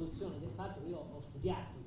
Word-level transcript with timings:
l'introduzione 0.00 0.38
del 0.40 0.50
fatto 0.54 0.80
che 0.80 0.88
io 0.88 0.96
ho 0.96 1.20
studiato 1.20 1.78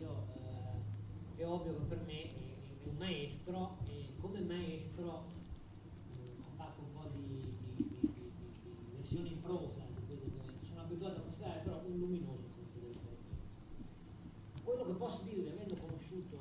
io, 0.00 0.26
eh, 0.34 1.40
è 1.40 1.46
ovvio 1.46 1.76
che 1.76 1.84
per 1.94 2.04
me 2.06 2.22
è, 2.22 2.26
è 2.26 2.88
un 2.88 2.96
maestro 2.98 3.78
e 3.88 4.08
come 4.18 4.40
maestro 4.40 5.22
mh, 5.22 6.18
mm, 6.18 6.40
ha 6.42 6.56
fatto 6.56 6.80
un 6.80 6.92
po' 6.92 7.08
di, 7.14 7.54
di, 7.76 7.86
di, 7.86 7.98
di 8.00 8.96
lezioni 8.96 9.32
in 9.32 9.40
prosa, 9.40 9.82
sono 10.68 10.80
abituato 10.80 11.18
a 11.18 11.20
considerare 11.20 11.60
però 11.62 11.82
un 11.86 11.98
luminoso 11.98 12.46
Quello 14.64 14.84
che 14.84 14.92
posso 14.92 15.22
dire, 15.24 15.50
avendo 15.50 15.76
conosciuto 15.76 16.36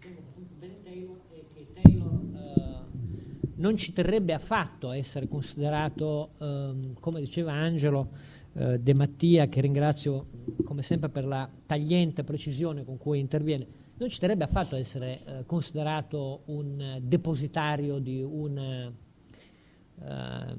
eh, 0.00 0.16
abbastanza 0.16 0.54
bene 0.58 0.82
Taylor, 0.82 1.20
è 1.30 1.44
che 1.52 1.66
Taylor 1.74 2.20
eh, 2.32 3.52
non 3.56 3.76
ci 3.76 3.92
terrebbe 3.92 4.32
affatto 4.32 4.88
a 4.88 4.96
essere 4.96 5.28
considerato, 5.28 6.30
ehm, 6.38 6.94
come 7.00 7.20
diceva 7.20 7.52
Angelo, 7.52 8.08
eh, 8.54 8.78
De 8.78 8.94
Mattia, 8.94 9.48
che 9.48 9.60
ringrazio 9.60 10.26
come 10.64 10.82
sempre 10.82 11.08
per 11.08 11.24
la 11.24 11.48
tagliente 11.66 12.24
precisione 12.24 12.84
con 12.84 12.98
cui 12.98 13.18
interviene, 13.18 13.66
non 13.96 14.08
ci 14.08 14.18
terrebbe 14.18 14.44
affatto 14.44 14.76
essere 14.76 15.20
eh, 15.24 15.46
considerato 15.46 16.42
un 16.46 16.98
depositario 17.00 17.98
di 17.98 18.22
una 18.22 18.86
uh, 18.86 20.56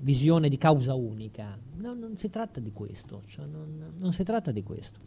visione 0.00 0.48
di 0.48 0.56
causa 0.56 0.94
unica. 0.94 1.58
No, 1.76 1.94
non 1.94 2.16
si 2.16 2.30
tratta 2.30 2.60
di 2.60 2.72
questo, 2.72 3.22
cioè 3.26 3.46
non, 3.46 3.94
non, 3.98 4.12
si 4.12 4.24
tratta 4.24 4.50
di 4.50 4.62
questo. 4.62 4.98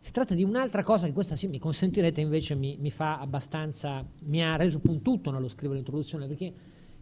Si 0.00 0.10
tratta 0.10 0.34
di 0.34 0.42
un'altra 0.42 0.82
cosa 0.82 1.06
che 1.06 1.12
questa 1.12 1.36
sì 1.36 1.46
mi 1.46 1.60
consentirete 1.60 2.20
invece 2.20 2.56
mi, 2.56 2.76
mi 2.80 2.90
fa 2.90 3.20
abbastanza, 3.20 4.04
mi 4.24 4.42
ha 4.42 4.56
reso 4.56 4.80
puntuto 4.80 5.30
nello 5.30 5.48
scrivere 5.48 5.76
l'introduzione, 5.76 6.26
perché 6.26 6.52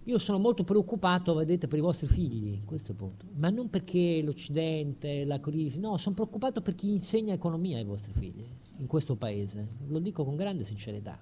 io 0.04 0.18
sono 0.18 0.38
molto 0.38 0.64
preoccupato, 0.64 1.34
vedete, 1.34 1.68
per 1.68 1.78
i 1.78 1.82
vostri 1.82 2.06
figli, 2.06 2.62
questo 2.64 2.88
è 2.88 2.91
il 2.92 2.96
punto. 2.96 3.27
Ma 3.36 3.50
non 3.50 3.68
perché 3.68 4.22
l'Occidente, 4.22 5.24
la 5.24 5.38
crisi, 5.41 5.78
no, 5.78 5.98
sono 5.98 6.14
preoccupato 6.14 6.62
per 6.62 6.75
chi 6.75 6.91
insegna 6.91 7.34
economia 7.34 7.77
ai 7.77 7.84
vostri 7.84 8.12
figli 8.12 8.47
in 8.78 8.86
questo 8.86 9.16
paese. 9.16 9.66
Lo 9.88 9.98
dico 9.98 10.25
con 10.25 10.36
grande 10.36 10.64
sincerità. 10.64 11.19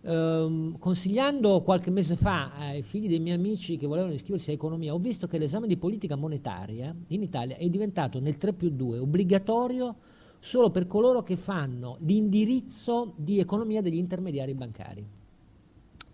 Um, 0.00 0.76
consigliando 0.78 1.62
qualche 1.62 1.90
mese 1.90 2.16
fa 2.16 2.52
ai 2.56 2.82
figli 2.82 3.08
dei 3.08 3.20
miei 3.20 3.36
amici 3.36 3.78
che 3.78 3.86
volevano 3.86 4.12
iscriversi 4.12 4.50
a 4.50 4.54
economia, 4.54 4.92
ho 4.92 4.98
visto 4.98 5.28
che 5.28 5.38
l'esame 5.38 5.66
di 5.66 5.78
politica 5.78 6.16
monetaria 6.16 6.94
in 7.06 7.22
Italia 7.22 7.56
è 7.56 7.66
diventato 7.68 8.20
nel 8.20 8.36
3 8.36 8.52
più 8.52 8.68
2 8.68 8.98
obbligatorio 8.98 9.96
solo 10.40 10.70
per 10.70 10.86
coloro 10.86 11.22
che 11.22 11.36
fanno 11.36 11.96
l'indirizzo 12.00 13.14
di 13.16 13.38
economia 13.38 13.80
degli 13.80 13.96
intermediari 13.96 14.52
bancari 14.52 15.22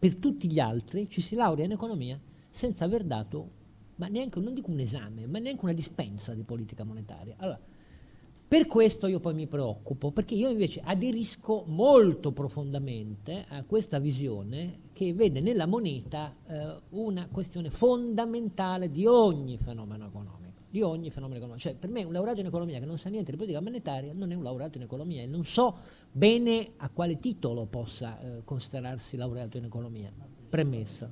per 0.00 0.16
tutti 0.16 0.50
gli 0.50 0.58
altri 0.58 1.10
ci 1.10 1.20
si 1.20 1.34
laurea 1.34 1.66
in 1.66 1.72
economia 1.72 2.18
senza 2.50 2.86
aver 2.86 3.04
dato, 3.04 3.50
ma 3.96 4.08
neanche, 4.08 4.40
non 4.40 4.54
dico 4.54 4.70
un 4.70 4.80
esame, 4.80 5.26
ma 5.26 5.38
neanche 5.38 5.62
una 5.62 5.74
dispensa 5.74 6.32
di 6.32 6.42
politica 6.42 6.84
monetaria. 6.84 7.34
Allora, 7.36 7.60
per 8.48 8.66
questo 8.66 9.06
io 9.06 9.20
poi 9.20 9.34
mi 9.34 9.46
preoccupo, 9.46 10.10
perché 10.10 10.34
io 10.34 10.48
invece 10.48 10.80
aderisco 10.82 11.64
molto 11.66 12.32
profondamente 12.32 13.44
a 13.46 13.62
questa 13.64 13.98
visione 13.98 14.88
che 14.94 15.12
vede 15.12 15.40
nella 15.40 15.66
moneta 15.66 16.34
eh, 16.46 16.76
una 16.90 17.28
questione 17.30 17.68
fondamentale 17.68 18.90
di 18.90 19.04
ogni 19.06 19.58
fenomeno 19.58 20.06
economico 20.06 20.40
di 20.70 20.82
ogni 20.82 21.10
fenomeno 21.10 21.38
economico. 21.38 21.68
Cioè, 21.68 21.74
per 21.74 21.90
me 21.90 22.04
un 22.04 22.12
laureato 22.12 22.40
in 22.40 22.46
economia 22.46 22.78
che 22.78 22.86
non 22.86 22.96
sa 22.96 23.08
niente 23.08 23.32
di 23.32 23.36
politica 23.36 23.60
monetaria 23.60 24.12
non 24.12 24.30
è 24.30 24.34
un 24.34 24.42
laureato 24.44 24.78
in 24.78 24.84
economia 24.84 25.22
e 25.22 25.26
non 25.26 25.44
so 25.44 25.76
bene 26.10 26.72
a 26.76 26.88
quale 26.90 27.18
titolo 27.18 27.66
possa 27.66 28.20
eh, 28.20 28.44
considerarsi 28.44 29.16
laureato 29.16 29.56
in 29.56 29.64
economia. 29.64 30.12
Premessa. 30.48 31.10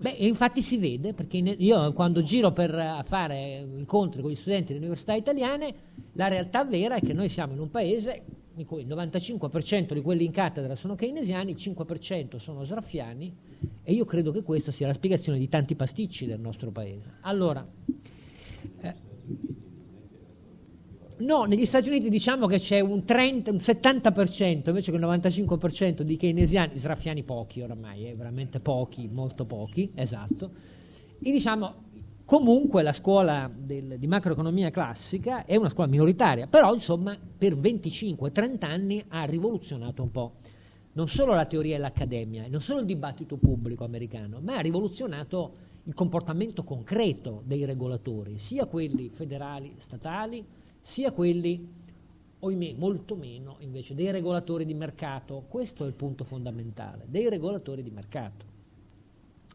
Beh, 0.00 0.10
infatti 0.10 0.62
si 0.62 0.76
vede, 0.76 1.12
perché 1.12 1.38
io 1.38 1.92
quando 1.92 2.22
giro 2.22 2.52
per 2.52 2.72
eh, 2.72 3.02
fare 3.04 3.66
incontri 3.76 4.22
con 4.22 4.30
gli 4.30 4.36
studenti 4.36 4.66
delle 4.66 4.78
università 4.78 5.14
italiane, 5.14 5.74
la 6.12 6.28
realtà 6.28 6.64
vera 6.64 6.94
è 6.94 7.00
che 7.00 7.12
noi 7.12 7.28
siamo 7.28 7.54
in 7.54 7.58
un 7.58 7.70
paese 7.70 8.22
in 8.54 8.66
cui 8.66 8.82
il 8.82 8.88
95% 8.88 9.94
di 9.94 10.00
quelli 10.00 10.24
in 10.24 10.30
cattedra 10.30 10.76
sono 10.76 10.94
keynesiani, 10.94 11.52
il 11.52 11.56
5% 11.56 12.36
sono 12.36 12.64
sraffiani 12.64 13.36
e 13.82 13.92
io 13.92 14.04
credo 14.04 14.30
che 14.30 14.42
questa 14.42 14.70
sia 14.70 14.86
la 14.86 14.92
spiegazione 14.92 15.38
di 15.38 15.48
tanti 15.48 15.74
pasticci 15.74 16.26
del 16.26 16.40
nostro 16.40 16.70
paese. 16.70 17.14
Allora, 17.22 17.66
eh, 18.80 18.94
no, 21.18 21.44
negli 21.44 21.66
Stati 21.66 21.88
Uniti 21.88 22.08
diciamo 22.08 22.46
che 22.46 22.58
c'è 22.58 22.80
un, 22.80 23.04
30, 23.04 23.50
un 23.50 23.58
70% 23.58 24.68
invece 24.68 24.90
che 24.90 24.96
un 24.96 25.02
95% 25.02 26.02
di 26.02 26.16
keynesiani, 26.16 26.78
sraffiani 26.78 27.22
pochi 27.22 27.60
oramai, 27.60 28.08
eh, 28.08 28.14
veramente 28.14 28.60
pochi, 28.60 29.08
molto 29.10 29.44
pochi, 29.44 29.90
esatto, 29.94 30.50
e 31.20 31.30
diciamo 31.30 31.86
comunque 32.24 32.82
la 32.82 32.92
scuola 32.92 33.50
del, 33.54 33.96
di 33.98 34.06
macroeconomia 34.06 34.70
classica 34.70 35.44
è 35.44 35.56
una 35.56 35.70
scuola 35.70 35.88
minoritaria, 35.88 36.46
però 36.46 36.74
insomma 36.74 37.16
per 37.38 37.56
25-30 37.56 38.64
anni 38.64 39.02
ha 39.08 39.24
rivoluzionato 39.24 40.02
un 40.02 40.10
po' 40.10 40.32
non 40.92 41.08
solo 41.08 41.32
la 41.32 41.46
teoria 41.46 41.76
e 41.76 41.78
l'accademia, 41.78 42.46
non 42.48 42.60
solo 42.60 42.80
il 42.80 42.86
dibattito 42.86 43.36
pubblico 43.36 43.84
americano, 43.84 44.40
ma 44.42 44.56
ha 44.56 44.60
rivoluzionato 44.60 45.52
il 45.84 45.94
comportamento 45.94 46.64
concreto 46.64 47.42
dei 47.46 47.64
regolatori, 47.64 48.36
sia 48.36 48.66
quelli 48.66 49.08
federali, 49.08 49.74
statali, 49.78 50.44
sia 50.80 51.12
quelli, 51.12 51.68
ohimè, 52.40 52.74
molto 52.76 53.14
meno 53.16 53.56
invece 53.60 53.94
dei 53.94 54.10
regolatori 54.10 54.64
di 54.64 54.74
mercato. 54.74 55.44
Questo 55.48 55.84
è 55.84 55.86
il 55.86 55.94
punto 55.94 56.24
fondamentale, 56.24 57.04
dei 57.08 57.28
regolatori 57.28 57.82
di 57.82 57.90
mercato. 57.90 58.44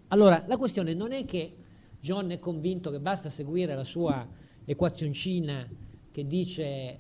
Allora, 0.10 0.44
la 0.48 0.58
questione 0.58 0.94
non 0.94 1.12
è 1.12 1.26
che 1.26 1.54
John 2.00 2.30
è 2.30 2.40
convinto 2.40 2.92
che 2.92 3.00
basta 3.00 3.30
seguire 3.30 3.76
la 3.76 3.84
sua 3.84 4.28
equazioncina 4.66 5.68
che 6.14 6.28
dice 6.28 6.64
eh, 6.64 7.00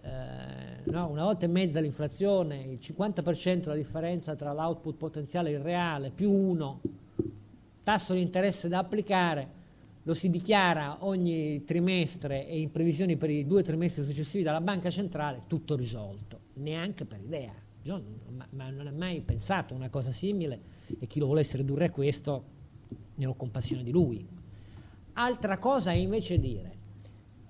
no, 0.85 1.07
una 1.09 1.23
volta 1.23 1.45
e 1.45 1.47
mezza 1.47 1.79
l'inflazione, 1.79 2.63
il 2.63 2.79
50% 2.81 3.67
la 3.67 3.75
differenza 3.75 4.35
tra 4.35 4.53
l'output 4.53 4.95
potenziale 4.95 5.51
e 5.51 5.53
il 5.53 5.59
reale, 5.59 6.09
più 6.09 6.31
uno, 6.31 6.81
tasso 7.83 8.15
di 8.15 8.21
interesse 8.21 8.67
da 8.67 8.79
applicare, 8.79 9.61
lo 10.03 10.13
si 10.13 10.29
dichiara 10.29 10.97
ogni 11.05 11.63
trimestre 11.63 12.47
e 12.47 12.59
in 12.59 12.71
previsioni 12.71 13.15
per 13.15 13.29
i 13.29 13.45
due 13.45 13.63
trimestri 13.63 14.03
successivi 14.03 14.43
dalla 14.43 14.61
banca 14.61 14.89
centrale, 14.89 15.43
tutto 15.47 15.75
risolto, 15.75 16.41
neanche 16.55 17.05
per 17.05 17.19
idea. 17.21 17.53
John 17.81 18.03
ma, 18.29 18.47
ma 18.51 18.69
non 18.69 18.87
ha 18.87 18.91
mai 18.91 19.21
pensato 19.21 19.73
una 19.73 19.89
cosa 19.89 20.11
simile 20.11 20.59
e 20.99 21.07
chi 21.07 21.19
lo 21.19 21.27
volesse 21.27 21.57
ridurre 21.57 21.85
a 21.85 21.91
questo 21.91 22.43
ne 23.15 23.25
ho 23.25 23.33
compassione 23.35 23.83
di 23.83 23.91
lui. 23.91 24.25
Altra 25.13 25.57
cosa 25.57 25.91
è 25.91 25.95
invece 25.95 26.39
dire 26.39 26.75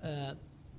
eh, 0.02 0.36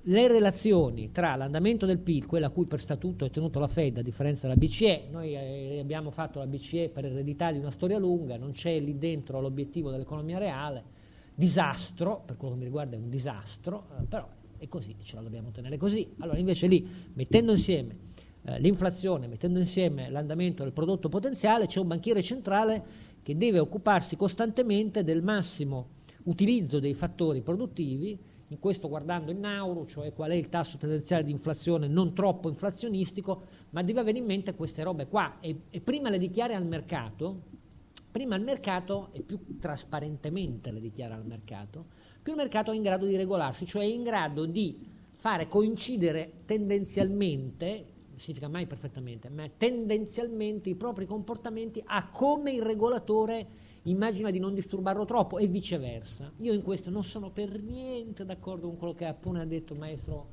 le 0.08 0.28
relazioni 0.28 1.10
tra 1.10 1.34
l'andamento 1.34 1.84
del 1.84 1.98
PIL, 1.98 2.26
quella 2.26 2.46
a 2.46 2.50
cui 2.50 2.66
per 2.66 2.80
statuto 2.80 3.24
è 3.24 3.30
tenuto 3.30 3.58
la 3.58 3.66
Fed, 3.66 3.98
a 3.98 4.02
differenza 4.02 4.46
della 4.46 4.58
BCE, 4.58 5.08
noi 5.10 5.34
eh, 5.34 5.78
abbiamo 5.80 6.10
fatto 6.10 6.38
la 6.38 6.46
BCE 6.46 6.90
per 6.90 7.06
eredità 7.06 7.50
di 7.50 7.58
una 7.58 7.72
storia 7.72 7.98
lunga, 7.98 8.36
non 8.36 8.52
c'è 8.52 8.78
lì 8.78 8.98
dentro 8.98 9.40
l'obiettivo 9.40 9.90
dell'economia 9.90 10.38
reale, 10.38 10.94
disastro, 11.36 12.22
per 12.24 12.36
quello 12.36 12.54
che 12.54 12.60
mi 12.60 12.64
riguarda 12.64 12.96
è 12.96 12.98
un 12.98 13.10
disastro, 13.10 13.86
eh, 14.00 14.04
però 14.04 14.26
è 14.56 14.66
così, 14.68 14.96
ce 15.02 15.14
la 15.14 15.22
dobbiamo 15.22 15.50
tenere 15.50 15.76
così. 15.76 16.14
Allora 16.18 16.38
invece 16.38 16.66
lì, 16.66 16.88
mettendo 17.12 17.52
insieme 17.52 17.96
eh, 18.42 18.58
l'inflazione, 18.58 19.26
mettendo 19.26 19.58
insieme 19.58 20.08
l'andamento 20.08 20.62
del 20.62 20.72
prodotto 20.72 21.08
potenziale, 21.08 21.66
c'è 21.66 21.78
un 21.78 21.88
banchiere 21.88 22.22
centrale 22.22 23.04
che 23.22 23.36
deve 23.36 23.58
occuparsi 23.58 24.16
costantemente 24.16 25.04
del 25.04 25.22
massimo 25.22 25.94
utilizzo 26.24 26.80
dei 26.80 26.94
fattori 26.94 27.42
produttivi, 27.42 28.18
in 28.48 28.58
questo 28.60 28.88
guardando 28.88 29.32
il 29.32 29.38
Nauru, 29.38 29.84
cioè 29.86 30.12
qual 30.12 30.30
è 30.30 30.34
il 30.34 30.48
tasso 30.48 30.78
tendenziale 30.78 31.24
di 31.24 31.32
inflazione 31.32 31.88
non 31.88 32.14
troppo 32.14 32.48
inflazionistico, 32.48 33.42
ma 33.70 33.82
deve 33.82 34.00
avere 34.00 34.18
in 34.18 34.24
mente 34.24 34.54
queste 34.54 34.82
robe 34.84 35.06
qua 35.06 35.38
e, 35.40 35.62
e 35.68 35.80
prima 35.80 36.08
le 36.08 36.18
dichiari 36.18 36.54
al 36.54 36.64
mercato, 36.64 37.42
prima 38.16 38.34
il 38.34 38.42
mercato 38.42 39.10
e 39.12 39.20
più 39.20 39.58
trasparentemente 39.58 40.70
le 40.70 40.80
dichiara 40.80 41.14
al 41.14 41.26
mercato, 41.26 41.84
più 42.22 42.32
il 42.32 42.38
mercato 42.38 42.72
è 42.72 42.74
in 42.74 42.80
grado 42.80 43.04
di 43.04 43.14
regolarsi, 43.14 43.66
cioè 43.66 43.82
è 43.82 43.86
in 43.88 44.04
grado 44.04 44.46
di 44.46 44.88
fare 45.16 45.48
coincidere 45.48 46.44
tendenzialmente, 46.46 47.84
non 48.08 48.18
significa 48.18 48.48
mai 48.48 48.64
perfettamente, 48.64 49.28
ma 49.28 49.46
tendenzialmente 49.54 50.70
i 50.70 50.76
propri 50.76 51.04
comportamenti 51.04 51.82
a 51.84 52.08
come 52.08 52.52
il 52.52 52.62
regolatore 52.62 53.46
immagina 53.82 54.30
di 54.30 54.38
non 54.38 54.54
disturbarlo 54.54 55.04
troppo 55.04 55.36
e 55.36 55.46
viceversa. 55.46 56.32
Io 56.38 56.54
in 56.54 56.62
questo 56.62 56.88
non 56.88 57.04
sono 57.04 57.28
per 57.28 57.60
niente 57.60 58.24
d'accordo 58.24 58.66
con 58.66 58.78
quello 58.78 58.94
che 58.94 59.04
ha 59.04 59.10
appena 59.10 59.44
detto 59.44 59.74
il 59.74 59.78
maestro, 59.78 60.28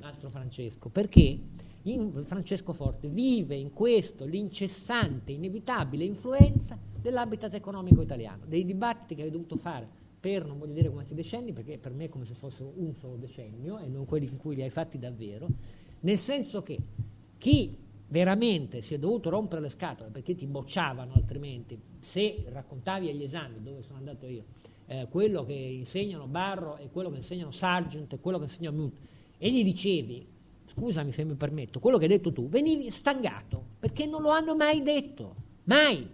maestro 0.00 0.28
Francesco, 0.28 0.88
perché 0.88 1.38
in, 1.82 2.24
Francesco 2.24 2.72
Forte 2.72 3.08
vive 3.08 3.54
in 3.54 3.72
questo 3.72 4.24
l'incessante, 4.24 5.32
inevitabile 5.32 6.04
influenza 6.04 6.78
dell'habitat 7.00 7.54
economico 7.54 8.02
italiano, 8.02 8.44
dei 8.46 8.64
dibattiti 8.64 9.14
che 9.14 9.22
hai 9.22 9.30
dovuto 9.30 9.56
fare 9.56 9.88
per 10.18 10.44
non 10.44 10.58
voglio 10.58 10.72
dire 10.72 10.90
quanti 10.90 11.14
decenni, 11.14 11.52
perché 11.52 11.78
per 11.78 11.92
me 11.92 12.06
è 12.06 12.08
come 12.08 12.24
se 12.24 12.34
fosse 12.34 12.62
un 12.62 12.94
solo 12.94 13.16
decennio 13.16 13.78
e 13.78 13.86
non 13.86 14.04
quelli 14.04 14.26
in 14.26 14.36
cui 14.36 14.56
li 14.56 14.62
hai 14.62 14.70
fatti 14.70 14.98
davvero, 14.98 15.48
nel 16.00 16.18
senso 16.18 16.62
che 16.62 16.78
chi 17.38 17.76
veramente 18.08 18.80
si 18.82 18.94
è 18.94 18.98
dovuto 18.98 19.30
rompere 19.30 19.60
le 19.60 19.68
scatole 19.68 20.10
perché 20.10 20.34
ti 20.34 20.46
bocciavano 20.46 21.12
altrimenti, 21.14 21.78
se 22.00 22.44
raccontavi 22.48 23.08
agli 23.08 23.22
esami 23.22 23.62
dove 23.62 23.82
sono 23.82 23.98
andato 23.98 24.26
io, 24.26 24.44
eh, 24.86 25.06
quello 25.08 25.44
che 25.44 25.52
insegnano 25.52 26.26
Barro 26.26 26.78
e 26.78 26.88
quello 26.90 27.10
che 27.10 27.18
insegnano 27.18 27.50
Sargent 27.50 28.12
e 28.12 28.18
quello 28.18 28.38
che 28.38 28.44
insegnano 28.44 28.76
Mute, 28.76 29.00
e 29.38 29.52
gli 29.52 29.62
dicevi, 29.62 30.26
scusami 30.78 31.10
se 31.10 31.24
mi 31.24 31.34
permetto, 31.34 31.80
quello 31.80 31.98
che 31.98 32.04
hai 32.04 32.10
detto 32.10 32.32
tu, 32.32 32.48
venivi 32.48 32.90
stangato, 32.90 33.62
perché 33.80 34.06
non 34.06 34.22
lo 34.22 34.30
hanno 34.30 34.54
mai 34.54 34.80
detto, 34.82 35.34
mai. 35.64 36.08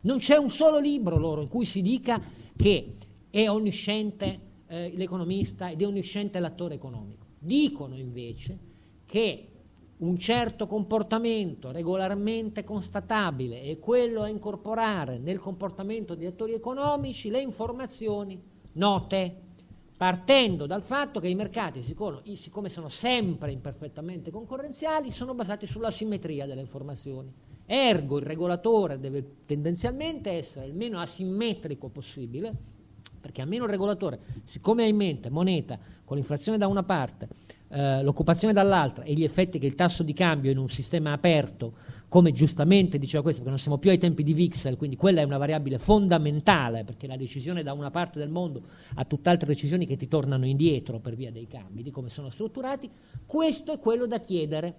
Non 0.00 0.18
c'è 0.18 0.36
un 0.36 0.50
solo 0.50 0.78
libro 0.78 1.16
loro 1.16 1.42
in 1.42 1.48
cui 1.48 1.64
si 1.64 1.82
dica 1.82 2.20
che 2.56 2.94
è 3.30 3.48
onnisciente 3.48 4.40
eh, 4.66 4.92
l'economista 4.94 5.70
ed 5.70 5.82
è 5.82 5.86
onnisciente 5.86 6.40
l'attore 6.40 6.74
economico. 6.74 7.26
Dicono 7.38 7.96
invece 7.96 8.58
che 9.06 9.48
un 9.98 10.18
certo 10.18 10.66
comportamento 10.66 11.70
regolarmente 11.70 12.62
constatabile 12.62 13.62
è 13.62 13.78
quello 13.78 14.22
a 14.22 14.28
incorporare 14.28 15.18
nel 15.18 15.40
comportamento 15.40 16.14
degli 16.14 16.26
attori 16.26 16.54
economici 16.54 17.30
le 17.30 17.40
informazioni 17.40 18.40
note, 18.72 19.42
partendo 19.98 20.66
dal 20.66 20.82
fatto 20.82 21.18
che 21.18 21.26
i 21.26 21.34
mercati, 21.34 21.82
siccome 21.82 22.68
sono 22.68 22.88
sempre 22.88 23.50
imperfettamente 23.50 24.30
concorrenziali, 24.30 25.10
sono 25.10 25.34
basati 25.34 25.66
sulla 25.66 25.90
simmetria 25.90 26.46
delle 26.46 26.60
informazioni. 26.60 27.34
Ergo 27.66 28.18
il 28.18 28.24
regolatore 28.24 29.00
deve 29.00 29.44
tendenzialmente 29.44 30.30
essere 30.30 30.66
il 30.66 30.74
meno 30.74 31.00
asimmetrico 31.00 31.88
possibile, 31.88 32.76
perché 33.20 33.42
almeno 33.42 33.64
il 33.64 33.70
regolatore, 33.70 34.20
siccome 34.44 34.84
ha 34.84 34.86
in 34.86 34.96
mente 34.96 35.30
moneta 35.30 35.78
con 36.04 36.16
l'inflazione 36.16 36.56
da 36.56 36.66
una 36.66 36.82
parte, 36.82 37.28
eh, 37.68 38.02
l'occupazione 38.02 38.54
dall'altra 38.54 39.04
e 39.04 39.12
gli 39.12 39.24
effetti 39.24 39.58
che 39.58 39.66
il 39.66 39.74
tasso 39.74 40.02
di 40.02 40.14
cambio 40.14 40.50
in 40.50 40.56
un 40.56 40.70
sistema 40.70 41.12
aperto, 41.12 41.74
come 42.08 42.32
giustamente 42.32 42.98
diceva 42.98 43.22
questo, 43.22 43.42
perché 43.42 43.54
non 43.54 43.62
siamo 43.62 43.76
più 43.76 43.90
ai 43.90 43.98
tempi 43.98 44.22
di 44.22 44.32
Vixel, 44.32 44.78
quindi 44.78 44.96
quella 44.96 45.20
è 45.20 45.24
una 45.24 45.36
variabile 45.36 45.78
fondamentale, 45.78 46.84
perché 46.84 47.06
la 47.06 47.16
decisione 47.16 47.62
da 47.62 47.74
una 47.74 47.90
parte 47.90 48.18
del 48.18 48.30
mondo 48.30 48.62
ha 48.94 49.04
tutt'altre 49.04 49.46
decisioni 49.46 49.84
che 49.84 49.96
ti 49.96 50.08
tornano 50.08 50.46
indietro 50.46 50.98
per 50.98 51.14
via 51.14 51.30
dei 51.30 51.46
cambi, 51.46 51.82
di 51.82 51.90
come 51.90 52.08
sono 52.08 52.30
strutturati, 52.30 52.88
questo 53.26 53.72
è 53.72 53.78
quello 53.78 54.06
da 54.06 54.18
chiedere. 54.18 54.76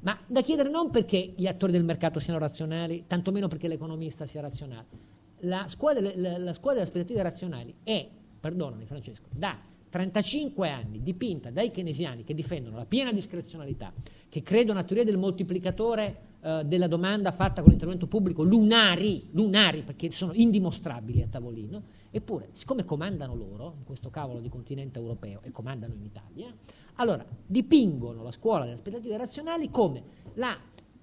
Ma 0.00 0.18
da 0.26 0.40
chiedere 0.40 0.70
non 0.70 0.88
perché 0.88 1.34
gli 1.36 1.46
attori 1.46 1.72
del 1.72 1.84
mercato 1.84 2.20
siano 2.20 2.38
razionali, 2.38 3.04
tantomeno 3.06 3.48
perché 3.48 3.68
l'economista 3.68 4.24
sia 4.24 4.40
razionale. 4.40 5.09
La 5.40 5.66
scuola, 5.68 6.00
la, 6.00 6.38
la 6.38 6.52
scuola 6.52 6.74
delle 6.74 6.86
aspettative 6.86 7.22
razionali 7.22 7.74
è, 7.82 8.08
perdonami 8.40 8.84
Francesco, 8.84 9.28
da 9.30 9.58
35 9.90 10.68
anni 10.68 11.02
dipinta 11.02 11.50
dai 11.50 11.70
keynesiani 11.70 12.24
che 12.24 12.34
difendono 12.34 12.76
la 12.76 12.86
piena 12.86 13.12
discrezionalità, 13.12 13.92
che 14.28 14.42
credono 14.42 14.78
a 14.78 14.84
teoria 14.84 15.04
del 15.04 15.18
moltiplicatore 15.18 16.28
eh, 16.40 16.62
della 16.64 16.86
domanda 16.86 17.32
fatta 17.32 17.60
con 17.60 17.70
l'intervento 17.70 18.06
pubblico 18.06 18.42
lunari, 18.42 19.28
lunari 19.32 19.82
perché 19.82 20.10
sono 20.12 20.32
indimostrabili 20.32 21.22
a 21.22 21.26
tavolino, 21.26 21.82
eppure 22.10 22.50
siccome 22.52 22.84
comandano 22.84 23.34
loro, 23.34 23.74
in 23.76 23.84
questo 23.84 24.10
cavolo 24.10 24.40
di 24.40 24.48
continente 24.48 24.98
europeo, 24.98 25.40
e 25.42 25.50
comandano 25.50 25.94
in 25.94 26.04
Italia, 26.04 26.54
allora 26.94 27.26
dipingono 27.44 28.22
la 28.22 28.30
scuola 28.30 28.62
delle 28.62 28.76
aspettative 28.76 29.16
razionali 29.16 29.70
come 29.70 30.02
la 30.34 30.56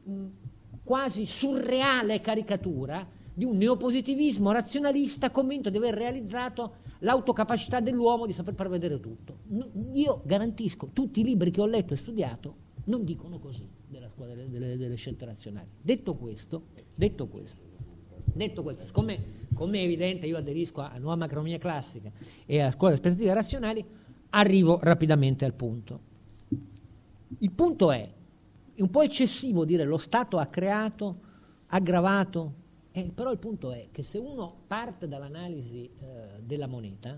mh, 0.04 0.28
quasi 0.83 1.25
surreale 1.25 2.22
caricatura 2.22 3.06
di 3.38 3.45
un 3.45 3.56
neopositivismo 3.57 4.51
razionalista 4.51 5.30
convinto 5.30 5.69
di 5.69 5.78
aver 5.78 5.94
realizzato 5.94 6.78
l'autocapacità 7.01 7.80
dell'uomo 7.80 8.25
di 8.25 8.34
saper 8.34 8.56
prevedere 8.56 9.00
tutto. 9.00 9.42
io 9.94 10.24
garantisco, 10.25 10.89
tutti 10.92 11.19
i 11.19 11.24
libri 11.24 11.51
che 11.51 11.62
ho 11.62 11.68
letto 11.68 11.94
e 11.94 11.98
studiato 11.98 12.56
non 12.86 13.04
dicono 13.04 13.38
così 13.38 13.69
della 13.88 14.10
scuola 14.10 14.34
delle, 14.34 14.50
delle, 14.50 14.75
delle 14.75 14.95
scelte 14.95 15.25
razionali. 15.25 15.68
Detto 15.80 16.16
questo, 16.16 16.63
detto 16.95 17.28
questo, 17.28 17.62
detto 18.34 18.63
questo 18.63 18.86
siccome 18.86 19.45
come 19.54 19.81
è 19.81 19.83
evidente 19.83 20.25
io 20.25 20.38
aderisco 20.38 20.81
a, 20.81 20.98
nuova 20.98 21.18
macronomia 21.18 21.60
classica 21.60 22.10
e 22.44 22.60
a 22.60 22.72
scuola 22.72 22.95
aspettative 22.95 23.36
razionali, 23.36 23.86
arrivo 24.31 24.80
rapidamente 24.81 25.45
al 25.45 25.54
punto. 25.54 26.00
Il 27.38 27.51
punto 27.51 27.92
è, 27.92 28.10
è 28.74 28.81
un 28.81 28.90
po' 28.90 29.04
eccessivo 29.04 29.63
dire 29.63 29.83
lo 29.83 30.00
Stato 30.00 30.40
ha 30.40 30.48
creato, 30.48 31.19
aggravato, 31.68 32.66
eh, 32.97 33.11
però 33.13 33.31
il 33.31 33.38
punto 33.38 33.71
è 33.71 33.89
che 33.91 34.01
se 34.01 34.17
uno 34.17 34.51
parte 34.65 35.07
dall'analisi 35.07 35.88
eh, 35.99 36.41
della 36.41 36.65
moneta, 36.65 37.15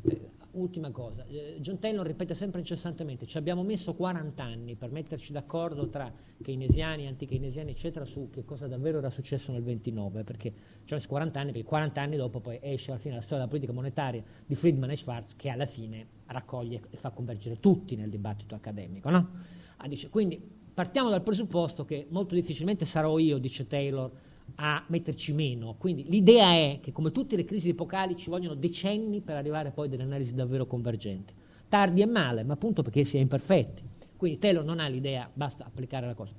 eh, 0.00 0.28
ultima 0.52 0.90
cosa, 0.92 1.26
eh, 1.26 1.58
John 1.60 1.78
Taylor 1.78 2.06
ripete 2.06 2.32
sempre 2.32 2.60
incessantemente, 2.60 3.26
ci 3.26 3.36
abbiamo 3.36 3.62
messo 3.62 3.92
40 3.92 4.42
anni 4.42 4.76
per 4.76 4.90
metterci 4.90 5.32
d'accordo 5.32 5.90
tra 5.90 6.10
keynesiani, 6.40 7.06
anti-keynesiani, 7.06 7.70
eccetera, 7.70 8.06
su 8.06 8.30
che 8.30 8.46
cosa 8.46 8.66
davvero 8.66 8.96
era 8.96 9.10
successo 9.10 9.52
nel 9.52 9.62
29, 9.62 10.24
perché 10.24 10.54
ci 10.84 10.94
hanno 10.94 11.02
40 11.06 11.38
anni, 11.38 11.52
perché 11.52 11.68
40 11.68 12.00
anni 12.00 12.16
dopo 12.16 12.40
poi 12.40 12.58
esce 12.62 12.90
alla 12.90 13.00
fine 13.00 13.16
la 13.16 13.20
storia 13.20 13.44
della 13.44 13.50
politica 13.50 13.74
monetaria 13.74 14.24
di 14.46 14.54
Friedman 14.54 14.90
e 14.90 14.96
Schwartz, 14.96 15.36
che 15.36 15.50
alla 15.50 15.66
fine 15.66 16.06
raccoglie 16.28 16.80
e 16.88 16.96
fa 16.96 17.10
convergere 17.10 17.60
tutti 17.60 17.94
nel 17.94 18.08
dibattito 18.08 18.54
accademico. 18.54 19.10
No? 19.10 19.32
Ah, 19.76 19.86
dice, 19.86 20.08
quindi 20.08 20.42
partiamo 20.72 21.10
dal 21.10 21.22
presupposto 21.22 21.84
che 21.84 22.06
molto 22.08 22.34
difficilmente 22.34 22.86
sarò 22.86 23.18
io, 23.18 23.36
dice 23.36 23.66
Taylor, 23.66 24.10
a 24.56 24.84
metterci 24.88 25.32
meno. 25.32 25.74
Quindi 25.78 26.04
l'idea 26.08 26.52
è 26.52 26.78
che 26.80 26.92
come 26.92 27.10
tutte 27.10 27.36
le 27.36 27.44
crisi 27.44 27.70
epocali 27.70 28.16
ci 28.16 28.30
vogliono 28.30 28.54
decenni 28.54 29.20
per 29.20 29.36
arrivare 29.36 29.70
poi 29.70 29.86
a 29.86 29.88
delle 29.90 30.02
analisi 30.02 30.34
davvero 30.34 30.66
convergenti. 30.66 31.32
Tardi 31.68 32.02
e 32.02 32.06
male, 32.06 32.42
ma 32.42 32.54
appunto 32.54 32.82
perché 32.82 33.04
si 33.04 33.16
è 33.16 33.20
imperfetti. 33.20 33.82
Quindi 34.16 34.38
Taylor 34.38 34.64
non 34.64 34.80
ha 34.80 34.88
l'idea, 34.88 35.30
basta 35.32 35.64
applicare 35.64 36.06
la 36.06 36.14
cosa. 36.14 36.32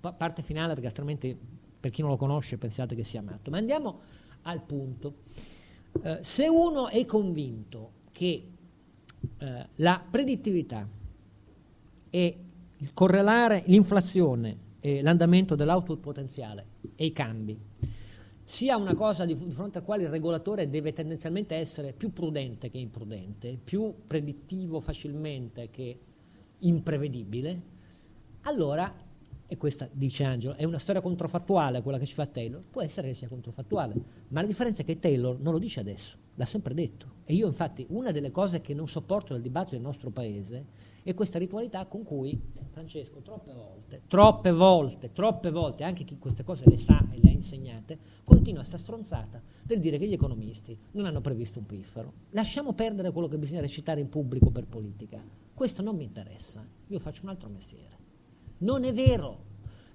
Pa- 0.00 0.12
parte 0.12 0.42
finale 0.42 0.74
perché 0.74 0.86
altrimenti 0.86 1.36
per 1.78 1.90
chi 1.90 2.02
non 2.02 2.10
lo 2.10 2.16
conosce 2.16 2.58
pensate 2.58 2.94
che 2.94 3.04
sia 3.04 3.22
matto. 3.22 3.50
Ma 3.50 3.58
andiamo 3.58 4.00
al 4.42 4.62
punto. 4.62 5.14
Eh, 6.02 6.18
se 6.22 6.46
uno 6.46 6.88
è 6.88 7.04
convinto 7.04 7.92
che 8.12 8.46
eh, 9.38 9.66
la 9.76 10.04
predittività 10.08 10.86
e 12.10 12.38
il 12.76 12.90
correlare 12.92 13.62
l'inflazione 13.66 14.64
e 14.80 15.02
l'andamento 15.02 15.54
dell'output 15.54 16.00
potenziale 16.00 16.66
e 16.94 17.06
i 17.06 17.12
cambi, 17.12 17.58
sia 18.48 18.76
una 18.76 18.94
cosa 18.94 19.24
di, 19.24 19.34
di 19.36 19.50
fronte 19.50 19.78
alla 19.78 19.86
quale 19.86 20.04
il 20.04 20.08
regolatore 20.08 20.70
deve 20.70 20.92
tendenzialmente 20.92 21.56
essere 21.56 21.92
più 21.92 22.12
prudente 22.12 22.70
che 22.70 22.78
imprudente, 22.78 23.58
più 23.62 23.92
predittivo 24.06 24.80
facilmente 24.80 25.68
che 25.68 25.98
imprevedibile, 26.60 27.74
allora, 28.42 28.92
e 29.48 29.56
questa 29.56 29.88
dice 29.90 30.22
Angelo, 30.22 30.54
è 30.54 30.62
una 30.62 30.78
storia 30.78 31.00
controfattuale 31.00 31.82
quella 31.82 31.98
che 31.98 32.06
ci 32.06 32.14
fa 32.14 32.26
Taylor, 32.26 32.60
può 32.70 32.82
essere 32.82 33.08
che 33.08 33.14
sia 33.14 33.26
controfattuale, 33.26 33.94
ma 34.28 34.40
la 34.40 34.46
differenza 34.46 34.82
è 34.82 34.84
che 34.84 35.00
Taylor 35.00 35.40
non 35.40 35.52
lo 35.52 35.58
dice 35.58 35.80
adesso, 35.80 36.16
l'ha 36.36 36.44
sempre 36.44 36.72
detto. 36.72 37.14
E 37.24 37.34
io 37.34 37.48
infatti 37.48 37.84
una 37.88 38.12
delle 38.12 38.30
cose 38.30 38.60
che 38.60 38.74
non 38.74 38.86
sopporto 38.86 39.32
nel 39.32 39.42
dibattito 39.42 39.74
del 39.74 39.84
nostro 39.84 40.10
paese 40.10 40.64
e 41.08 41.14
questa 41.14 41.38
ritualità 41.38 41.86
con 41.86 42.02
cui 42.02 42.36
Francesco 42.72 43.20
troppe 43.20 43.52
volte, 43.52 44.02
troppe 44.08 44.50
volte, 44.50 45.12
troppe 45.12 45.52
volte, 45.52 45.84
anche 45.84 46.02
chi 46.02 46.18
queste 46.18 46.42
cose 46.42 46.68
le 46.68 46.78
sa 46.78 46.98
e 47.12 47.20
le 47.22 47.28
ha 47.28 47.32
insegnate, 47.32 47.96
continua 48.24 48.64
sta 48.64 48.76
stronzata 48.76 49.40
del 49.62 49.78
dire 49.78 49.98
che 49.98 50.08
gli 50.08 50.12
economisti 50.12 50.76
non 50.90 51.06
hanno 51.06 51.20
previsto 51.20 51.60
un 51.60 51.66
piffero. 51.66 52.12
Lasciamo 52.30 52.72
perdere 52.72 53.12
quello 53.12 53.28
che 53.28 53.38
bisogna 53.38 53.60
recitare 53.60 54.00
in 54.00 54.08
pubblico 54.08 54.50
per 54.50 54.66
politica. 54.66 55.22
Questo 55.54 55.80
non 55.80 55.94
mi 55.94 56.02
interessa, 56.02 56.66
io 56.88 56.98
faccio 56.98 57.22
un 57.22 57.28
altro 57.28 57.48
mestiere. 57.50 57.96
Non 58.58 58.82
è 58.82 58.92
vero. 58.92 59.44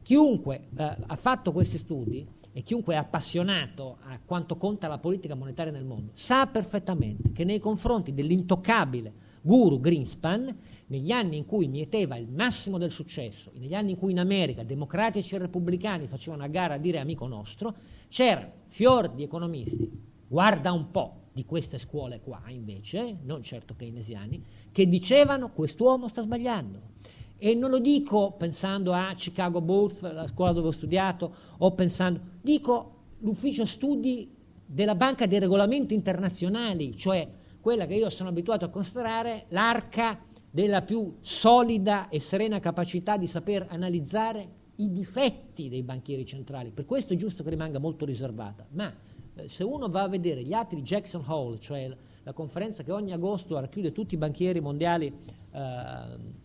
Chiunque 0.03 0.69
eh, 0.77 0.95
ha 1.07 1.15
fatto 1.17 1.51
questi 1.51 1.77
studi 1.77 2.25
e 2.53 2.61
chiunque 2.61 2.93
è 2.93 2.97
appassionato 2.97 3.97
a 4.03 4.17
quanto 4.23 4.55
conta 4.55 4.87
la 4.87 4.97
politica 4.97 5.35
monetaria 5.35 5.71
nel 5.71 5.85
mondo 5.85 6.11
sa 6.15 6.47
perfettamente 6.47 7.31
che 7.31 7.43
nei 7.43 7.59
confronti 7.59 8.13
dell'intoccabile 8.13 9.30
guru 9.41 9.79
Greenspan 9.79 10.55
negli 10.87 11.11
anni 11.11 11.37
in 11.37 11.45
cui 11.45 11.67
mieteva 11.67 12.17
il 12.17 12.29
massimo 12.29 12.77
del 12.77 12.91
successo, 12.91 13.51
negli 13.55 13.73
anni 13.73 13.91
in 13.91 13.97
cui 13.97 14.11
in 14.11 14.19
America 14.19 14.63
democratici 14.63 15.35
e 15.35 15.39
repubblicani 15.39 16.07
facevano 16.07 16.43
a 16.43 16.47
gara 16.47 16.75
a 16.75 16.77
dire 16.77 16.99
amico 16.99 17.27
nostro, 17.27 17.73
c'erano 18.09 18.51
fior 18.67 19.09
di 19.09 19.23
economisti, 19.23 19.89
guarda 20.27 20.71
un 20.71 20.91
po' 20.91 21.15
di 21.33 21.45
queste 21.45 21.79
scuole 21.79 22.19
qua 22.19 22.41
invece, 22.47 23.17
non 23.23 23.41
certo 23.41 23.75
keynesiani, 23.75 24.43
che 24.71 24.87
dicevano 24.87 25.51
quest'uomo 25.51 26.07
sta 26.09 26.21
sbagliando. 26.21 26.89
E 27.37 27.55
non 27.55 27.71
lo 27.71 27.79
dico 27.79 28.33
pensando 28.33 28.91
a 28.91 29.13
Chicago 29.15 29.61
Booth, 29.61 30.01
la 30.01 30.27
scuola 30.27 30.51
dove 30.51 30.67
ho 30.67 30.71
studiato, 30.71 31.33
o 31.57 31.71
pensando, 31.71 32.19
dico 32.41 32.99
l'ufficio 33.19 33.65
studi 33.65 34.29
della 34.65 34.95
Banca 34.95 35.25
dei 35.25 35.39
Regolamenti 35.39 35.93
Internazionali, 35.93 36.95
cioè 36.95 37.27
quella 37.61 37.85
che 37.85 37.93
io 37.93 38.09
sono 38.09 38.29
abituato 38.29 38.65
a 38.65 38.69
considerare 38.69 39.45
l'arca 39.49 40.19
della 40.49 40.81
più 40.81 41.17
solida 41.21 42.09
e 42.09 42.19
serena 42.19 42.59
capacità 42.59 43.15
di 43.15 43.27
saper 43.27 43.67
analizzare 43.69 44.59
i 44.77 44.91
difetti 44.91 45.69
dei 45.69 45.83
banchieri 45.83 46.25
centrali. 46.25 46.71
Per 46.71 46.85
questo 46.85 47.13
è 47.13 47.15
giusto 47.15 47.43
che 47.43 47.49
rimanga 47.49 47.79
molto 47.79 48.03
riservata. 48.03 48.65
Ma 48.71 48.93
eh, 49.35 49.47
se 49.47 49.63
uno 49.63 49.89
va 49.89 50.01
a 50.01 50.07
vedere 50.09 50.43
gli 50.43 50.53
atti 50.53 50.75
di 50.75 50.81
Jackson 50.81 51.23
Hole, 51.25 51.59
cioè 51.59 51.89
la 52.23 52.33
conferenza 52.33 52.83
che 52.83 52.91
ogni 52.91 53.13
agosto 53.13 53.59
racchiude 53.59 53.91
tutti 53.91 54.15
i 54.15 54.17
banchieri 54.17 54.59
mondiali 54.59 55.05
eh, 55.05 56.39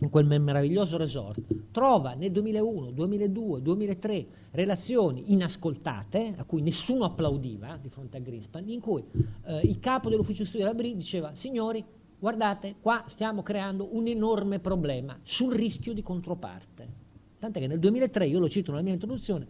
in 0.00 0.10
quel 0.10 0.26
meraviglioso 0.26 0.96
resort, 0.96 1.40
trova 1.72 2.14
nel 2.14 2.30
2001, 2.30 2.92
2002, 2.92 3.62
2003 3.62 4.26
relazioni 4.52 5.32
inascoltate, 5.32 6.34
a 6.36 6.44
cui 6.44 6.62
nessuno 6.62 7.04
applaudiva 7.04 7.76
di 7.80 7.88
fronte 7.88 8.16
a 8.16 8.20
Greenspan, 8.20 8.68
in 8.68 8.80
cui 8.80 9.02
eh, 9.46 9.60
il 9.64 9.80
capo 9.80 10.08
dell'ufficio 10.08 10.44
studio 10.44 10.66
della 10.66 10.78
BRI 10.78 10.94
diceva, 10.94 11.34
signori, 11.34 11.84
guardate, 12.18 12.76
qua 12.80 13.04
stiamo 13.06 13.42
creando 13.42 13.88
un 13.96 14.06
enorme 14.06 14.60
problema 14.60 15.18
sul 15.22 15.54
rischio 15.54 15.92
di 15.92 16.02
controparte. 16.02 17.06
Tant'è 17.38 17.60
che 17.60 17.66
nel 17.66 17.80
2003, 17.80 18.26
io 18.26 18.38
lo 18.38 18.48
cito 18.48 18.70
nella 18.70 18.84
mia 18.84 18.92
introduzione, 18.92 19.46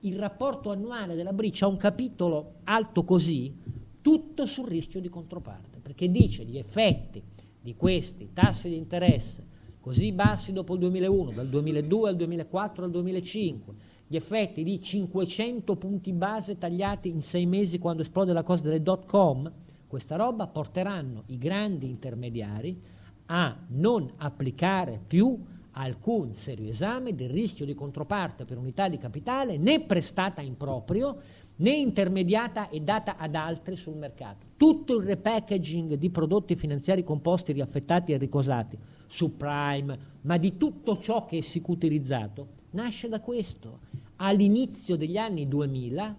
il 0.00 0.18
rapporto 0.18 0.70
annuale 0.70 1.14
della 1.14 1.32
BRI 1.32 1.52
ha 1.60 1.68
un 1.68 1.76
capitolo 1.76 2.54
alto 2.64 3.04
così, 3.04 3.54
tutto 4.00 4.46
sul 4.46 4.66
rischio 4.66 5.00
di 5.00 5.08
controparte, 5.08 5.78
perché 5.80 6.10
dice 6.10 6.44
gli 6.44 6.58
effetti 6.58 7.22
di 7.60 7.76
questi 7.76 8.30
tassi 8.32 8.68
di 8.68 8.74
interesse 8.76 9.50
così 9.82 10.12
bassi 10.12 10.52
dopo 10.52 10.74
il 10.74 10.78
2001, 10.78 11.32
dal 11.32 11.48
2002 11.48 12.08
al 12.08 12.16
2004 12.16 12.84
al 12.84 12.90
2005, 12.92 13.74
gli 14.06 14.14
effetti 14.14 14.62
di 14.62 14.80
500 14.80 15.74
punti 15.74 16.12
base 16.12 16.56
tagliati 16.56 17.08
in 17.08 17.20
sei 17.20 17.46
mesi 17.46 17.80
quando 17.80 18.02
esplode 18.02 18.32
la 18.32 18.44
cosa 18.44 18.62
delle 18.62 18.80
dot 18.80 19.06
com, 19.06 19.50
questa 19.88 20.14
roba 20.14 20.46
porteranno 20.46 21.24
i 21.26 21.36
grandi 21.36 21.88
intermediari 21.88 22.80
a 23.26 23.58
non 23.70 24.08
applicare 24.18 25.00
più 25.04 25.36
alcun 25.72 26.34
serio 26.34 26.68
esame 26.68 27.14
del 27.14 27.30
rischio 27.30 27.64
di 27.64 27.74
controparte 27.74 28.44
per 28.44 28.58
unità 28.58 28.88
di 28.88 28.98
capitale 28.98 29.56
né 29.56 29.80
prestata 29.80 30.40
in 30.40 30.56
proprio 30.56 31.18
né 31.56 31.70
intermediata 31.70 32.68
e 32.68 32.80
data 32.80 33.16
ad 33.16 33.34
altri 33.34 33.76
sul 33.76 33.96
mercato. 33.96 34.46
Tutto 34.56 34.98
il 34.98 35.06
repackaging 35.06 35.94
di 35.94 36.10
prodotti 36.10 36.56
finanziari 36.56 37.04
composti, 37.04 37.52
riaffettati 37.52 38.12
e 38.12 38.18
ricosati, 38.18 38.78
subprime, 39.06 39.98
ma 40.22 40.36
di 40.38 40.56
tutto 40.56 40.98
ciò 40.98 41.24
che 41.24 41.38
è 41.38 41.40
securitizzato, 41.40 42.48
nasce 42.70 43.08
da 43.08 43.20
questo. 43.20 43.80
All'inizio 44.16 44.96
degli 44.96 45.16
anni 45.16 45.48
2000 45.48 46.16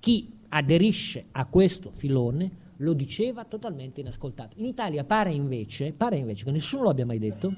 chi 0.00 0.38
aderisce 0.48 1.26
a 1.32 1.46
questo 1.46 1.90
filone 1.90 2.62
lo 2.78 2.92
diceva 2.92 3.44
totalmente 3.44 4.00
inascoltato. 4.00 4.58
In 4.58 4.66
Italia 4.66 5.04
pare 5.04 5.32
invece, 5.32 5.92
pare 5.92 6.16
invece 6.16 6.44
che 6.44 6.50
nessuno 6.50 6.82
lo 6.82 6.90
abbia 6.90 7.06
mai 7.06 7.18
detto, 7.18 7.54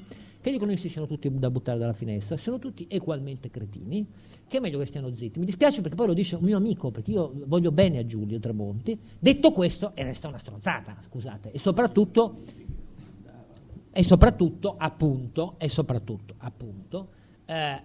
che 0.47 0.53
gli 0.53 0.57
economisti 0.57 0.89
siano 0.89 1.09
tutti 1.09 1.29
da 1.29 1.51
buttare 1.51 1.77
dalla 1.77 1.93
finestra, 1.93 2.37
siano 2.37 2.61
tutti 2.61 2.87
ugualmente 2.93 3.51
cretini, 3.51 4.07
che 4.47 4.59
è 4.59 4.61
meglio 4.61 4.79
che 4.79 4.87
stiano 4.87 5.13
zitti. 5.13 5.41
Mi 5.41 5.45
dispiace 5.45 5.81
perché 5.81 5.97
poi 5.97 6.07
lo 6.07 6.15
dice 6.15 6.37
un 6.37 6.45
mio 6.45 6.57
amico, 6.57 6.93
perché 6.93 7.11
io 7.11 7.33
voglio 7.47 7.73
bene 7.73 7.99
a 7.99 8.07
Giulio 8.07 8.39
Tremonti. 8.39 8.97
Detto 9.19 9.51
questo, 9.51 9.91
e 9.97 10.05
resta 10.05 10.29
una 10.29 10.39
stronzata, 10.39 10.99
scusate, 11.09 11.51
e 11.51 11.59
soprattutto, 11.59 12.37
e 13.91 14.03
soprattutto, 14.05 14.77
appunto, 14.79 15.55
e 15.59 15.69
soprattutto, 15.69 16.35
appunto, 16.39 17.09
eh, 17.45 17.83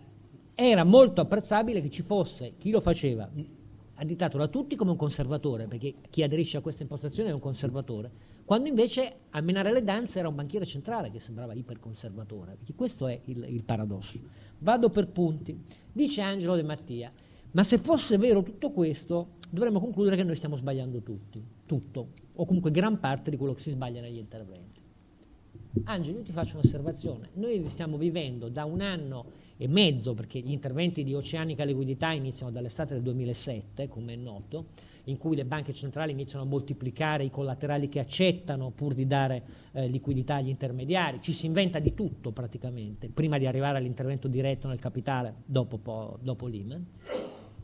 era 0.53 0.83
molto 0.83 1.21
apprezzabile 1.21 1.81
che 1.81 1.89
ci 1.89 2.03
fosse 2.03 2.53
chi 2.59 2.69
lo 2.69 2.79
faceva 2.79 3.27
additato 4.01 4.37
da 4.39 4.47
tutti 4.47 4.75
come 4.75 4.91
un 4.91 4.97
conservatore, 4.97 5.67
perché 5.67 5.93
chi 6.09 6.23
aderisce 6.23 6.57
a 6.57 6.61
questa 6.61 6.81
impostazione 6.81 7.29
è 7.29 7.33
un 7.33 7.39
conservatore, 7.39 8.11
quando 8.45 8.67
invece 8.67 9.17
a 9.29 9.41
menare 9.41 9.71
le 9.71 9.83
danze 9.83 10.17
era 10.17 10.27
un 10.27 10.35
banchiere 10.35 10.65
centrale 10.65 11.11
che 11.11 11.19
sembrava 11.19 11.53
iperconservatore, 11.53 12.55
perché 12.55 12.73
questo 12.73 13.07
è 13.07 13.21
il, 13.25 13.45
il 13.47 13.63
paradosso. 13.63 14.19
Vado 14.57 14.89
per 14.89 15.09
punti. 15.09 15.57
Dice 15.91 16.21
Angelo 16.21 16.55
De 16.55 16.63
Mattia, 16.63 17.11
ma 17.51 17.63
se 17.63 17.77
fosse 17.77 18.17
vero 18.17 18.41
tutto 18.41 18.71
questo, 18.71 19.33
dovremmo 19.49 19.79
concludere 19.79 20.15
che 20.15 20.23
noi 20.23 20.35
stiamo 20.35 20.55
sbagliando 20.55 21.01
tutti, 21.01 21.43
tutto, 21.67 22.07
o 22.33 22.45
comunque 22.45 22.71
gran 22.71 22.99
parte 22.99 23.29
di 23.29 23.37
quello 23.37 23.53
che 23.53 23.61
si 23.61 23.69
sbaglia 23.69 24.01
negli 24.01 24.17
interventi. 24.17 24.81
Angelo, 25.83 26.17
io 26.17 26.23
ti 26.23 26.31
faccio 26.31 26.57
un'osservazione. 26.57 27.29
Noi 27.33 27.63
stiamo 27.69 27.97
vivendo 27.97 28.49
da 28.49 28.65
un 28.65 28.81
anno 28.81 29.25
e 29.61 29.67
mezzo, 29.67 30.15
perché 30.15 30.39
gli 30.39 30.49
interventi 30.49 31.03
di 31.03 31.13
oceanica 31.13 31.63
liquidità 31.63 32.11
iniziano 32.13 32.51
dall'estate 32.51 32.95
del 32.95 33.03
2007, 33.03 33.87
come 33.89 34.13
è 34.13 34.15
noto, 34.15 34.69
in 35.03 35.19
cui 35.19 35.35
le 35.35 35.45
banche 35.45 35.71
centrali 35.71 36.13
iniziano 36.13 36.45
a 36.45 36.47
moltiplicare 36.47 37.25
i 37.25 37.29
collaterali 37.29 37.87
che 37.87 37.99
accettano 37.99 38.71
pur 38.71 38.95
di 38.95 39.05
dare 39.05 39.43
eh, 39.73 39.87
liquidità 39.87 40.37
agli 40.37 40.47
intermediari, 40.47 41.19
ci 41.21 41.31
si 41.31 41.45
inventa 41.45 41.77
di 41.77 41.93
tutto 41.93 42.31
praticamente, 42.31 43.09
prima 43.09 43.37
di 43.37 43.45
arrivare 43.45 43.77
all'intervento 43.77 44.27
diretto 44.27 44.67
nel 44.67 44.79
capitale 44.79 45.43
dopo, 45.45 45.77
po- 45.77 46.17
dopo 46.23 46.47
Lehman. 46.47 46.83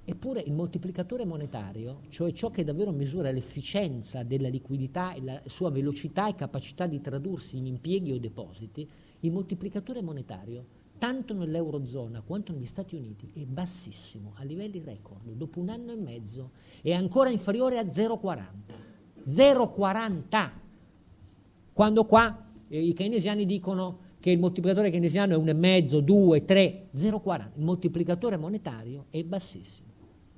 Eppure 0.06 0.42
il 0.42 0.54
moltiplicatore 0.54 1.26
monetario, 1.26 2.02
cioè 2.10 2.32
ciò 2.32 2.52
che 2.52 2.64
davvero 2.64 2.92
misura 2.92 3.32
l'efficienza 3.32 4.22
della 4.22 4.50
liquidità 4.50 5.14
e 5.14 5.24
la 5.24 5.42
sua 5.48 5.72
velocità 5.72 6.30
e 6.30 6.36
capacità 6.36 6.86
di 6.86 7.02
tradursi 7.02 7.58
in 7.58 7.66
impieghi 7.66 8.12
o 8.12 8.20
depositi, 8.20 8.88
il 9.22 9.32
moltiplicatore 9.32 10.04
monetario 10.04 10.77
tanto 10.98 11.34
nell'Eurozona 11.34 12.22
quanto 12.22 12.52
negli 12.52 12.66
Stati 12.66 12.96
Uniti 12.96 13.30
è 13.34 13.42
bassissimo, 13.42 14.34
a 14.36 14.44
livelli 14.44 14.82
record, 14.84 15.32
dopo 15.34 15.60
un 15.60 15.70
anno 15.70 15.92
e 15.92 15.96
mezzo 15.96 16.52
è 16.82 16.94
ancora 16.94 17.30
inferiore 17.30 17.78
a 17.78 17.84
0,40. 17.84 18.44
0,40! 19.30 20.52
Quando 21.74 22.06
qua 22.06 22.46
eh, 22.68 22.82
i 22.82 22.94
keynesiani 22.94 23.46
dicono 23.46 24.06
che 24.20 24.32
il 24.32 24.40
moltiplicatore 24.40 24.90
keynesiano 24.90 25.34
è 25.34 25.38
1,5, 25.38 26.00
2, 26.00 26.46
3, 26.46 26.88
0,40. 26.96 27.48
Il 27.56 27.64
moltiplicatore 27.64 28.38
monetario 28.38 29.06
è 29.10 29.24
bassissimo. 29.24 29.88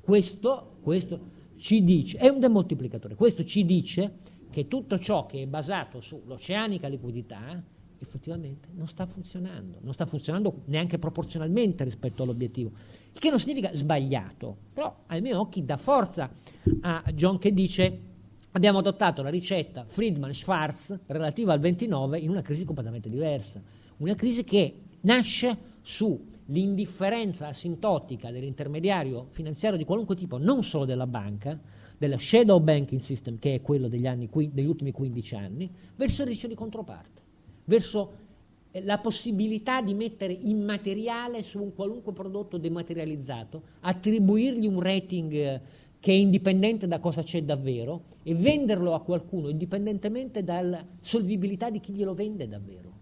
Questo, 0.02 0.78
questo 0.82 1.20
ci 1.58 1.84
dice, 1.84 2.18
è 2.18 2.30
un 2.30 2.40
demoltiplicatore, 2.40 3.16
questo 3.16 3.44
ci 3.44 3.66
dice 3.66 4.14
che 4.50 4.68
tutto 4.68 4.98
ciò 4.98 5.26
che 5.26 5.44
è 5.44 5.46
basato 5.46 6.02
sull'oceanica 6.02 6.88
liquidità 6.88 7.62
effettivamente 8.00 8.70
non 8.74 8.88
sta 8.88 9.06
funzionando, 9.06 9.80
non 9.82 9.94
sta 9.94 10.06
funzionando 10.06 10.62
neanche 10.66 10.98
proporzionalmente 10.98 11.84
rispetto 11.84 12.24
all'obiettivo, 12.24 12.72
il 13.12 13.20
che 13.20 13.30
non 13.30 13.40
significa 13.40 13.74
sbagliato, 13.74 14.56
però 14.74 15.04
ai 15.08 15.22
miei 15.22 15.36
occhi 15.36 15.66
dà 15.66 15.78
forza 15.78 16.32
a 16.82 17.04
John 17.14 17.38
che 17.38 17.54
dice 17.54 18.00
abbiamo 18.52 18.80
adottato 18.80 19.22
la 19.22 19.30
ricetta 19.30 19.86
Friedman-Schwarz 19.86 21.00
relativa 21.08 21.54
al 21.54 21.60
29 21.60 22.20
in 22.20 22.30
una 22.30 22.42
crisi 22.42 22.66
completamente 22.66 23.10
diversa, 23.10 23.62
una 23.98 24.16
crisi 24.16 24.44
che 24.44 24.82
nasce 25.02 25.58
sull'indifferenza 25.82 27.48
asintotica 27.48 28.32
dell'intermediario 28.32 29.28
finanziario 29.30 29.78
di 29.78 29.86
qualunque 29.86 30.16
tipo, 30.16 30.38
non 30.38 30.64
solo 30.64 30.86
della 30.86 31.08
banca, 31.08 31.60
del 31.98 32.18
shadow 32.18 32.60
banking 32.60 33.02
system, 33.02 33.38
che 33.40 33.56
è 33.56 33.62
quello 33.62 33.90
degli, 33.90 34.08
anni, 34.08 34.30
degli 34.32 34.66
ultimi 34.66 34.92
15 34.92 35.36
anni, 35.36 35.70
verso 35.96 36.22
il 36.22 36.30
rischio 36.30 36.48
di 36.48 36.56
controparte 36.56 37.28
verso 37.70 38.18
eh, 38.72 38.84
la 38.84 38.98
possibilità 38.98 39.82
di 39.82 39.94
mettere 39.94 40.34
immateriale 40.34 41.44
su 41.44 41.62
un 41.62 41.74
qualunque 41.74 42.12
prodotto 42.12 42.58
dematerializzato, 42.58 43.62
attribuirgli 43.82 44.66
un 44.66 44.82
rating 44.82 45.32
eh, 45.32 45.62
che 46.00 46.12
è 46.12 46.16
indipendente 46.16 46.88
da 46.88 47.00
cosa 47.00 47.24
c'è 47.24 47.44
davvero 47.44 48.04
e 48.24 48.34
venderlo 48.34 48.94
a 48.94 49.02
qualcuno 49.02 49.50
indipendentemente 49.50 50.44
dalla 50.44 50.84
solvibilità 51.02 51.70
di 51.70 51.80
chi 51.80 51.94
glielo 51.94 52.14
vende 52.14 52.48
davvero. 52.48 52.98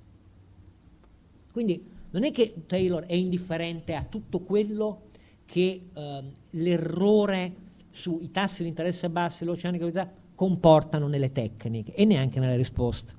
Quindi 1.52 1.84
non 2.12 2.24
è 2.24 2.32
che 2.32 2.54
Taylor 2.66 3.06
è 3.06 3.14
indifferente 3.14 3.94
a 3.94 4.04
tutto 4.04 4.40
quello 4.40 5.04
che 5.46 5.82
eh, 5.94 6.24
l'errore 6.52 7.54
sui 7.92 8.32
tassi 8.32 8.64
di 8.64 8.70
interesse 8.70 9.10
bassi 9.10 9.46
l'oceanica 9.46 10.12
comportano 10.36 11.08
nelle 11.08 11.32
tecniche 11.32 11.94
e 11.94 12.06
neanche 12.06 12.40
nelle 12.40 12.58
risposte. 12.58 13.17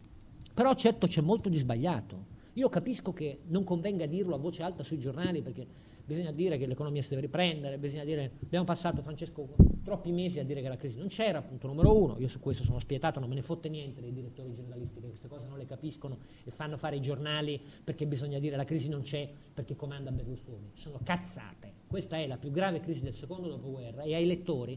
Però 0.58 0.74
certo 0.74 1.06
c'è 1.06 1.20
molto 1.20 1.48
di 1.48 1.56
sbagliato. 1.56 2.34
Io 2.54 2.68
capisco 2.68 3.12
che 3.12 3.42
non 3.46 3.62
convenga 3.62 4.06
dirlo 4.06 4.34
a 4.34 4.38
voce 4.38 4.64
alta 4.64 4.82
sui 4.82 4.98
giornali 4.98 5.40
perché 5.40 5.64
bisogna 6.04 6.32
dire 6.32 6.58
che 6.58 6.66
l'economia 6.66 7.00
si 7.00 7.10
deve 7.10 7.20
riprendere, 7.20 7.78
bisogna 7.78 8.02
dire, 8.02 8.32
abbiamo 8.42 8.64
passato 8.64 9.00
Francesco 9.00 9.54
troppi 9.84 10.10
mesi 10.10 10.40
a 10.40 10.44
dire 10.44 10.60
che 10.60 10.66
la 10.66 10.76
crisi 10.76 10.98
non 10.98 11.06
c'era, 11.06 11.42
punto 11.42 11.68
numero 11.68 11.96
uno, 11.96 12.18
io 12.18 12.26
su 12.26 12.40
questo 12.40 12.64
sono 12.64 12.80
spietato, 12.80 13.20
non 13.20 13.28
me 13.28 13.36
ne 13.36 13.42
fotte 13.42 13.68
niente 13.68 14.00
dei 14.00 14.12
direttori 14.12 14.52
generalisti 14.52 14.98
che 15.00 15.06
queste 15.06 15.28
cose 15.28 15.46
non 15.46 15.58
le 15.58 15.64
capiscono 15.64 16.18
e 16.42 16.50
fanno 16.50 16.76
fare 16.76 16.96
i 16.96 17.00
giornali 17.00 17.62
perché 17.84 18.08
bisogna 18.08 18.40
dire 18.40 18.56
la 18.56 18.64
crisi 18.64 18.88
non 18.88 19.02
c'è 19.02 19.30
perché 19.54 19.76
comanda 19.76 20.10
Berlusconi, 20.10 20.72
sono 20.74 20.98
cazzate, 21.04 21.72
questa 21.86 22.16
è 22.16 22.26
la 22.26 22.36
più 22.36 22.50
grave 22.50 22.80
crisi 22.80 23.04
del 23.04 23.14
secondo 23.14 23.46
dopoguerra 23.46 24.02
e 24.02 24.12
ai 24.16 24.26
lettori 24.26 24.76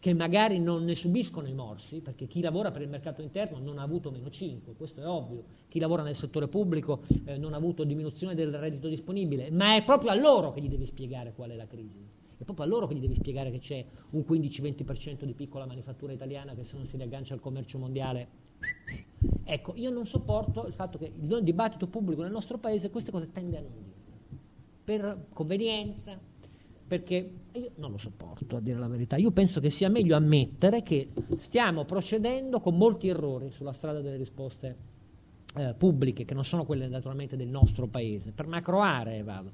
che 0.00 0.14
magari 0.14 0.60
non 0.60 0.84
ne 0.84 0.94
subiscono 0.94 1.48
i 1.48 1.54
morsi, 1.54 2.00
perché 2.00 2.26
chi 2.26 2.40
lavora 2.40 2.70
per 2.70 2.82
il 2.82 2.88
mercato 2.88 3.20
interno 3.20 3.58
non 3.58 3.78
ha 3.78 3.82
avuto 3.82 4.10
meno 4.10 4.30
5, 4.30 4.74
questo 4.76 5.00
è 5.00 5.06
ovvio, 5.06 5.44
chi 5.68 5.80
lavora 5.80 6.02
nel 6.02 6.14
settore 6.14 6.46
pubblico 6.46 7.00
eh, 7.24 7.36
non 7.36 7.52
ha 7.52 7.56
avuto 7.56 7.82
diminuzione 7.82 8.34
del 8.34 8.56
reddito 8.56 8.86
disponibile, 8.86 9.50
ma 9.50 9.74
è 9.74 9.82
proprio 9.82 10.10
a 10.10 10.14
loro 10.14 10.52
che 10.52 10.60
gli 10.60 10.68
devi 10.68 10.86
spiegare 10.86 11.32
qual 11.32 11.50
è 11.50 11.56
la 11.56 11.66
crisi, 11.66 12.06
è 12.36 12.44
proprio 12.44 12.64
a 12.64 12.68
loro 12.68 12.86
che 12.86 12.94
gli 12.94 13.00
devi 13.00 13.14
spiegare 13.14 13.50
che 13.50 13.58
c'è 13.58 13.84
un 14.10 14.20
15-20% 14.20 15.24
di 15.24 15.34
piccola 15.34 15.66
manifattura 15.66 16.12
italiana 16.12 16.54
che 16.54 16.62
se 16.62 16.76
non 16.76 16.86
si 16.86 16.96
riaggancia 16.96 17.34
al 17.34 17.40
commercio 17.40 17.78
mondiale... 17.78 18.46
Ecco, 19.50 19.72
io 19.76 19.90
non 19.90 20.06
sopporto 20.06 20.66
il 20.66 20.74
fatto 20.74 20.98
che 20.98 21.10
il 21.18 21.42
dibattito 21.42 21.88
pubblico 21.88 22.22
nel 22.22 22.30
nostro 22.30 22.58
paese 22.58 22.90
queste 22.90 23.10
cose 23.10 23.30
tende 23.30 23.56
a 23.56 23.60
non 23.62 23.72
dire, 23.82 23.96
per 24.84 25.26
convenienza, 25.32 26.20
perché 26.88 27.30
io 27.52 27.70
non 27.76 27.90
lo 27.90 27.98
sopporto 27.98 28.56
a 28.56 28.60
dire 28.60 28.78
la 28.78 28.88
verità. 28.88 29.16
Io 29.16 29.30
penso 29.30 29.60
che 29.60 29.68
sia 29.68 29.90
meglio 29.90 30.16
ammettere 30.16 30.82
che 30.82 31.10
stiamo 31.36 31.84
procedendo 31.84 32.60
con 32.60 32.76
molti 32.76 33.08
errori 33.08 33.50
sulla 33.50 33.74
strada 33.74 34.00
delle 34.00 34.16
risposte 34.16 34.76
eh, 35.54 35.74
pubbliche, 35.76 36.24
che 36.24 36.34
non 36.34 36.44
sono 36.44 36.64
quelle 36.64 36.88
naturalmente 36.88 37.36
del 37.36 37.48
nostro 37.48 37.86
paese, 37.86 38.32
per 38.32 38.46
macro 38.46 38.80
aree 38.80 39.22
vado. 39.22 39.50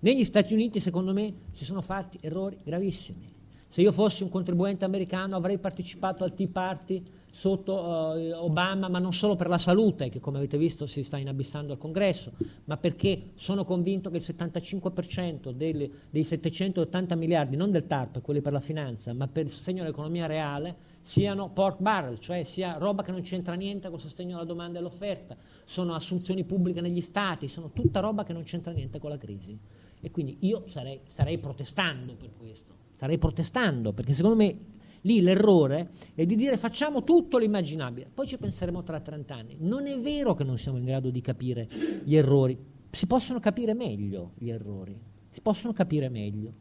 Negli 0.00 0.24
Stati 0.24 0.54
Uniti, 0.54 0.80
secondo 0.80 1.12
me, 1.12 1.34
si 1.52 1.64
sono 1.64 1.82
fatti 1.82 2.18
errori 2.22 2.56
gravissimi. 2.64 3.36
Se 3.70 3.82
io 3.82 3.92
fossi 3.92 4.22
un 4.22 4.30
contribuente 4.30 4.86
americano 4.86 5.36
avrei 5.36 5.58
partecipato 5.58 6.24
al 6.24 6.32
Tea 6.32 6.48
Party 6.50 7.02
sotto 7.30 7.74
uh, 7.74 8.42
Obama, 8.42 8.88
ma 8.88 8.98
non 8.98 9.12
solo 9.12 9.36
per 9.36 9.46
la 9.46 9.58
salute, 9.58 10.08
che 10.08 10.20
come 10.20 10.38
avete 10.38 10.56
visto 10.56 10.86
si 10.86 11.04
sta 11.04 11.18
inabissando 11.18 11.74
al 11.74 11.78
congresso, 11.78 12.32
ma 12.64 12.78
perché 12.78 13.32
sono 13.36 13.64
convinto 13.64 14.08
che 14.08 14.16
il 14.16 14.24
75% 14.26 15.50
dei, 15.50 15.92
dei 16.08 16.24
780 16.24 17.14
miliardi, 17.14 17.56
non 17.56 17.70
del 17.70 17.86
TARP, 17.86 18.22
quelli 18.22 18.40
per 18.40 18.52
la 18.52 18.60
finanza, 18.60 19.12
ma 19.12 19.28
per 19.28 19.44
il 19.44 19.50
sostegno 19.50 19.82
all'economia 19.82 20.24
reale, 20.24 20.74
siano 21.02 21.50
pork 21.50 21.80
barrel, 21.80 22.18
cioè 22.18 22.44
sia 22.44 22.78
roba 22.78 23.02
che 23.02 23.12
non 23.12 23.20
c'entra 23.20 23.54
niente 23.54 23.90
col 23.90 24.00
sostegno 24.00 24.36
alla 24.36 24.46
domanda 24.46 24.78
e 24.78 24.80
all'offerta, 24.80 25.36
sono 25.66 25.94
assunzioni 25.94 26.42
pubbliche 26.44 26.80
negli 26.80 27.02
stati, 27.02 27.48
sono 27.48 27.70
tutta 27.72 28.00
roba 28.00 28.24
che 28.24 28.32
non 28.32 28.44
c'entra 28.44 28.72
niente 28.72 28.98
con 28.98 29.10
la 29.10 29.18
crisi. 29.18 29.56
E 30.00 30.10
quindi 30.10 30.38
io 30.40 30.64
sarei, 30.68 31.00
starei 31.06 31.38
protestando 31.38 32.14
per 32.14 32.30
questo, 32.36 32.77
starei 32.98 33.16
protestando, 33.16 33.92
perché 33.92 34.12
secondo 34.12 34.34
me 34.34 34.58
lì 35.02 35.20
l'errore 35.20 35.90
è 36.16 36.26
di 36.26 36.34
dire 36.34 36.56
facciamo 36.56 37.04
tutto 37.04 37.38
l'immaginabile, 37.38 38.08
poi 38.12 38.26
ci 38.26 38.38
penseremo 38.38 38.82
tra 38.82 38.98
30 38.98 39.34
anni. 39.34 39.56
Non 39.60 39.86
è 39.86 39.96
vero 40.00 40.34
che 40.34 40.42
non 40.42 40.58
siamo 40.58 40.78
in 40.78 40.84
grado 40.84 41.08
di 41.10 41.20
capire 41.20 41.68
gli 42.02 42.16
errori, 42.16 42.58
si 42.90 43.06
possono 43.06 43.38
capire 43.38 43.72
meglio 43.74 44.32
gli 44.36 44.50
errori, 44.50 44.98
si 45.30 45.40
possono 45.40 45.72
capire 45.72 46.08
meglio. 46.08 46.52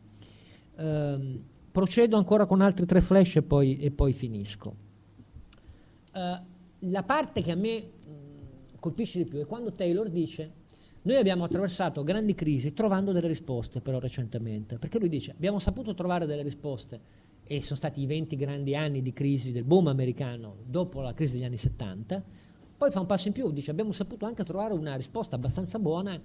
Um, 0.75 1.41
Procedo 1.72 2.17
ancora 2.17 2.46
con 2.46 2.62
altri 2.62 2.86
tre 2.86 3.01
flash 3.01 3.38
e 3.38 3.41
poi, 3.41 3.77
e 3.79 3.89
poi 3.89 4.13
finisco. 4.13 4.75
Uh, 6.13 6.39
la 6.89 7.03
parte 7.03 7.41
che 7.41 7.51
a 7.51 7.56
me 7.56 7.82
mh, 7.82 8.79
colpisce 8.79 9.24
di 9.24 9.25
più 9.27 9.39
è 9.39 9.46
quando 9.48 9.72
Taylor 9.72 10.08
dice 10.10 10.51
noi 11.07 11.15
abbiamo 11.15 11.45
attraversato 11.45 12.03
grandi 12.03 12.35
crisi 12.35 12.73
trovando 12.73 13.13
delle 13.13 13.27
risposte 13.27 13.79
però 13.79 13.97
recentemente, 13.97 14.77
perché 14.77 14.99
lui 14.99 15.07
dice 15.07 15.31
abbiamo 15.31 15.57
saputo 15.57 15.93
trovare 15.93 16.25
delle 16.25 16.43
risposte 16.43 16.99
e 17.45 17.61
sono 17.61 17.77
stati 17.77 18.01
i 18.01 18.05
20 18.05 18.35
grandi 18.35 18.75
anni 18.75 19.01
di 19.01 19.13
crisi 19.13 19.53
del 19.53 19.63
boom 19.63 19.87
americano 19.87 20.57
dopo 20.65 20.99
la 20.99 21.13
crisi 21.13 21.35
degli 21.35 21.45
anni 21.45 21.55
70, 21.55 22.21
poi 22.77 22.91
fa 22.91 22.99
un 22.99 23.05
passo 23.05 23.27
in 23.27 23.33
più, 23.33 23.49
dice 23.51 23.71
abbiamo 23.71 23.93
saputo 23.93 24.25
anche 24.25 24.43
trovare 24.43 24.73
una 24.73 24.97
risposta 24.97 25.37
abbastanza 25.37 25.79
buona 25.79 26.21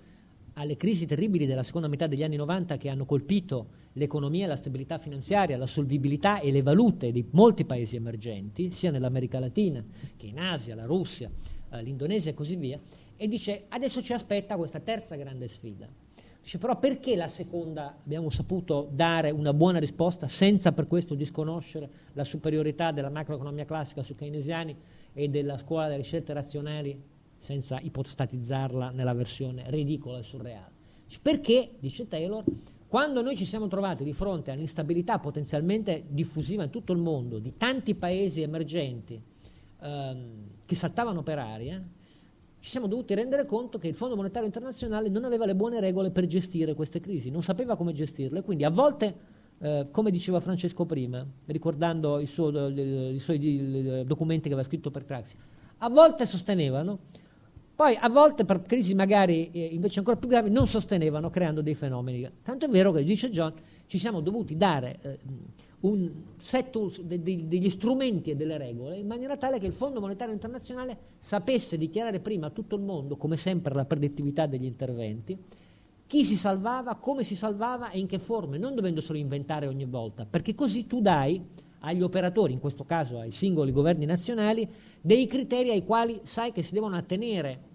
alle 0.55 0.77
crisi 0.77 1.07
terribili 1.07 1.47
della 1.47 1.63
seconda 1.63 1.87
metà 1.87 2.09
degli 2.09 2.25
anni 2.25 2.35
90 2.35 2.77
che 2.77 2.89
hanno 2.89 3.05
colpito 3.05 3.69
l'economia, 3.93 4.49
la 4.49 4.57
stabilità 4.57 4.99
finanziaria, 4.99 5.57
la 5.57 5.67
solvibilità 5.67 6.41
e 6.41 6.51
le 6.51 6.63
valute 6.63 7.13
di 7.13 7.25
molti 7.31 7.65
paesi 7.65 7.95
emergenti, 7.95 8.73
sia 8.73 8.91
nell'America 8.91 9.39
Latina 9.39 9.83
che 10.17 10.27
in 10.27 10.41
Asia, 10.41 10.75
la 10.75 10.87
Russia, 10.87 11.31
eh, 11.71 11.83
l'Indonesia 11.83 12.31
e 12.31 12.35
così 12.35 12.57
via, 12.57 12.81
e 13.23 13.29
dice 13.29 13.67
adesso 13.69 14.03
ci 14.03 14.13
aspetta 14.13 14.57
questa 14.57 14.81
terza 14.81 15.15
grande 15.15 15.47
sfida. 15.47 15.87
Dice 16.43 16.59
però 16.59 16.77
perché 16.81 17.15
la 17.15 17.29
seconda 17.29 17.95
abbiamo 18.05 18.31
saputo 18.31 18.89
dare 18.91 19.31
una 19.31 19.55
buona 19.55 19.79
risposta 19.79 20.27
senza 20.27 20.73
per 20.73 20.89
questo 20.89 21.15
disconoscere 21.15 21.89
la 22.15 22.25
superiorità 22.25 22.91
della 22.91 23.11
macroeconomia 23.11 23.65
classica 23.65 24.03
sui 24.03 24.17
keynesiani 24.17 24.77
e 25.13 25.29
della 25.29 25.57
scuola 25.57 25.87
delle 25.87 26.03
scelte 26.03 26.33
razionali 26.33 27.01
senza 27.39 27.79
ipostatizzarla 27.81 28.91
nella 28.91 29.15
versione 29.15 29.71
ridicola 29.71 30.19
e 30.19 30.25
surreale. 30.25 30.73
Perché, 31.23 31.75
dice 31.79 32.09
Taylor, 32.09 32.43
quando 32.89 33.23
noi 33.23 33.37
ci 33.37 33.47
siamo 33.47 33.69
trovati 33.69 34.03
di 34.03 34.15
fronte 34.15 34.51
all'instabilità 34.51 35.21
potenzialmente 35.21 36.07
diffusiva 36.09 36.65
in 36.65 36.71
tutto 36.71 36.93
il 36.93 36.99
mondo 36.99 37.39
di 37.39 37.57
tanti 37.57 37.95
paesi 37.95 38.43
emergenti 38.43 39.23
ehm, 39.81 40.47
che 40.67 40.75
saltavano 40.75 41.23
per 41.23 41.39
aria, 41.39 41.81
ci 42.63 42.71
siamo 42.71 42.87
dovuti 42.87 43.13
rendere 43.15 43.45
conto 43.45 43.77
che 43.79 43.89
il 43.89 43.95
Fondo 43.97 44.15
Monetario 44.15 44.47
Internazionale 44.47 45.09
non 45.09 45.25
aveva 45.25 45.47
le 45.47 45.57
buone 45.57 45.81
regole 45.81 46.13
per 46.13 46.27
gestire 46.27 46.75
queste 46.75 47.01
crisi, 47.01 47.29
non 47.29 47.43
sapeva 47.43 47.75
come 47.75 47.93
gestirle, 47.93 48.43
quindi 48.43 48.63
a 48.63 48.71
volte, 48.71 49.15
eh, 49.59 49.89
come 49.91 50.13
diceva 50.13 50.39
Francesco 50.39 50.85
prima, 50.85 51.27
ricordando 51.47 52.21
i, 52.21 52.27
suo, 52.27 52.69
i 52.69 53.19
suoi 53.19 54.05
documenti 54.07 54.47
che 54.47 54.55
aveva 54.55 54.69
scritto 54.69 54.93
per 54.93 55.05
Craxi, 55.05 55.35
a 55.79 55.89
volte 55.89 56.25
sostenevano 56.25 57.01
poi 57.75 57.97
a 57.99 58.09
volte 58.09 58.45
per 58.45 58.63
crisi 58.63 58.95
magari 58.95 59.51
eh, 59.51 59.65
invece 59.73 59.99
ancora 59.99 60.17
più 60.17 60.29
gravi 60.29 60.51
non 60.51 60.69
sostenevano 60.69 61.31
creando 61.31 61.63
dei 61.63 61.75
fenomeni. 61.75 62.31
Tanto 62.43 62.67
è 62.67 62.69
vero 62.69 62.93
che, 62.93 63.03
dice 63.03 63.29
John, 63.31 63.53
ci 63.87 63.99
siamo 63.99 64.21
dovuti 64.21 64.57
dare 64.57 64.99
eh, 65.01 65.19
un 65.83 66.11
set 66.39 67.01
de, 67.01 67.23
de, 67.23 67.49
degli 67.49 67.71
strumenti 67.71 68.31
e 68.31 68.37
delle 68.37 68.59
regole 68.59 68.99
in 68.99 69.07
maniera 69.07 69.37
tale 69.37 69.59
che 69.59 69.67
il 69.67 69.73
Fondo 69.73 70.01
Monetario 70.01 70.33
Internazionale 70.33 70.97
sapesse 71.19 71.77
dichiarare 71.77 72.21
prima 72.21 72.49
a 72.49 72.51
tutto 72.51 72.77
il 72.77 72.83
mondo, 72.83 73.17
come 73.17 73.37
sempre 73.37 73.75
la 73.75 73.85
predittività 73.85 74.47
degli 74.47 74.65
interventi, 74.65 75.37
chi 76.07 76.25
si 76.25 76.37
salvava, 76.37 76.97
come 76.97 77.23
si 77.23 77.35
salvava 77.35 77.91
e 77.91 77.99
in 77.99 78.07
che 78.07 78.19
forme, 78.19 78.59
non 78.59 78.75
dovendo 78.75 79.01
solo 79.01 79.19
inventare 79.19 79.67
ogni 79.67 79.87
volta, 79.87 80.27
perché 80.27 80.55
così 80.55 80.87
tu 80.87 81.01
dai 81.01 81.43
agli 81.81 82.03
operatori, 82.03 82.53
in 82.53 82.61
questo 82.61 82.85
caso 82.85 83.19
ai 83.19 83.33
singoli 83.33 83.73
governi 83.73 84.05
nazionali, 84.05 84.69
dei 85.01 85.27
criteri 85.27 85.71
ai 85.71 85.85
quali 85.85 86.21
sai 86.25 86.53
che 86.53 86.63
si 86.63 86.75
devono 86.75 86.97
attenere 86.97 87.71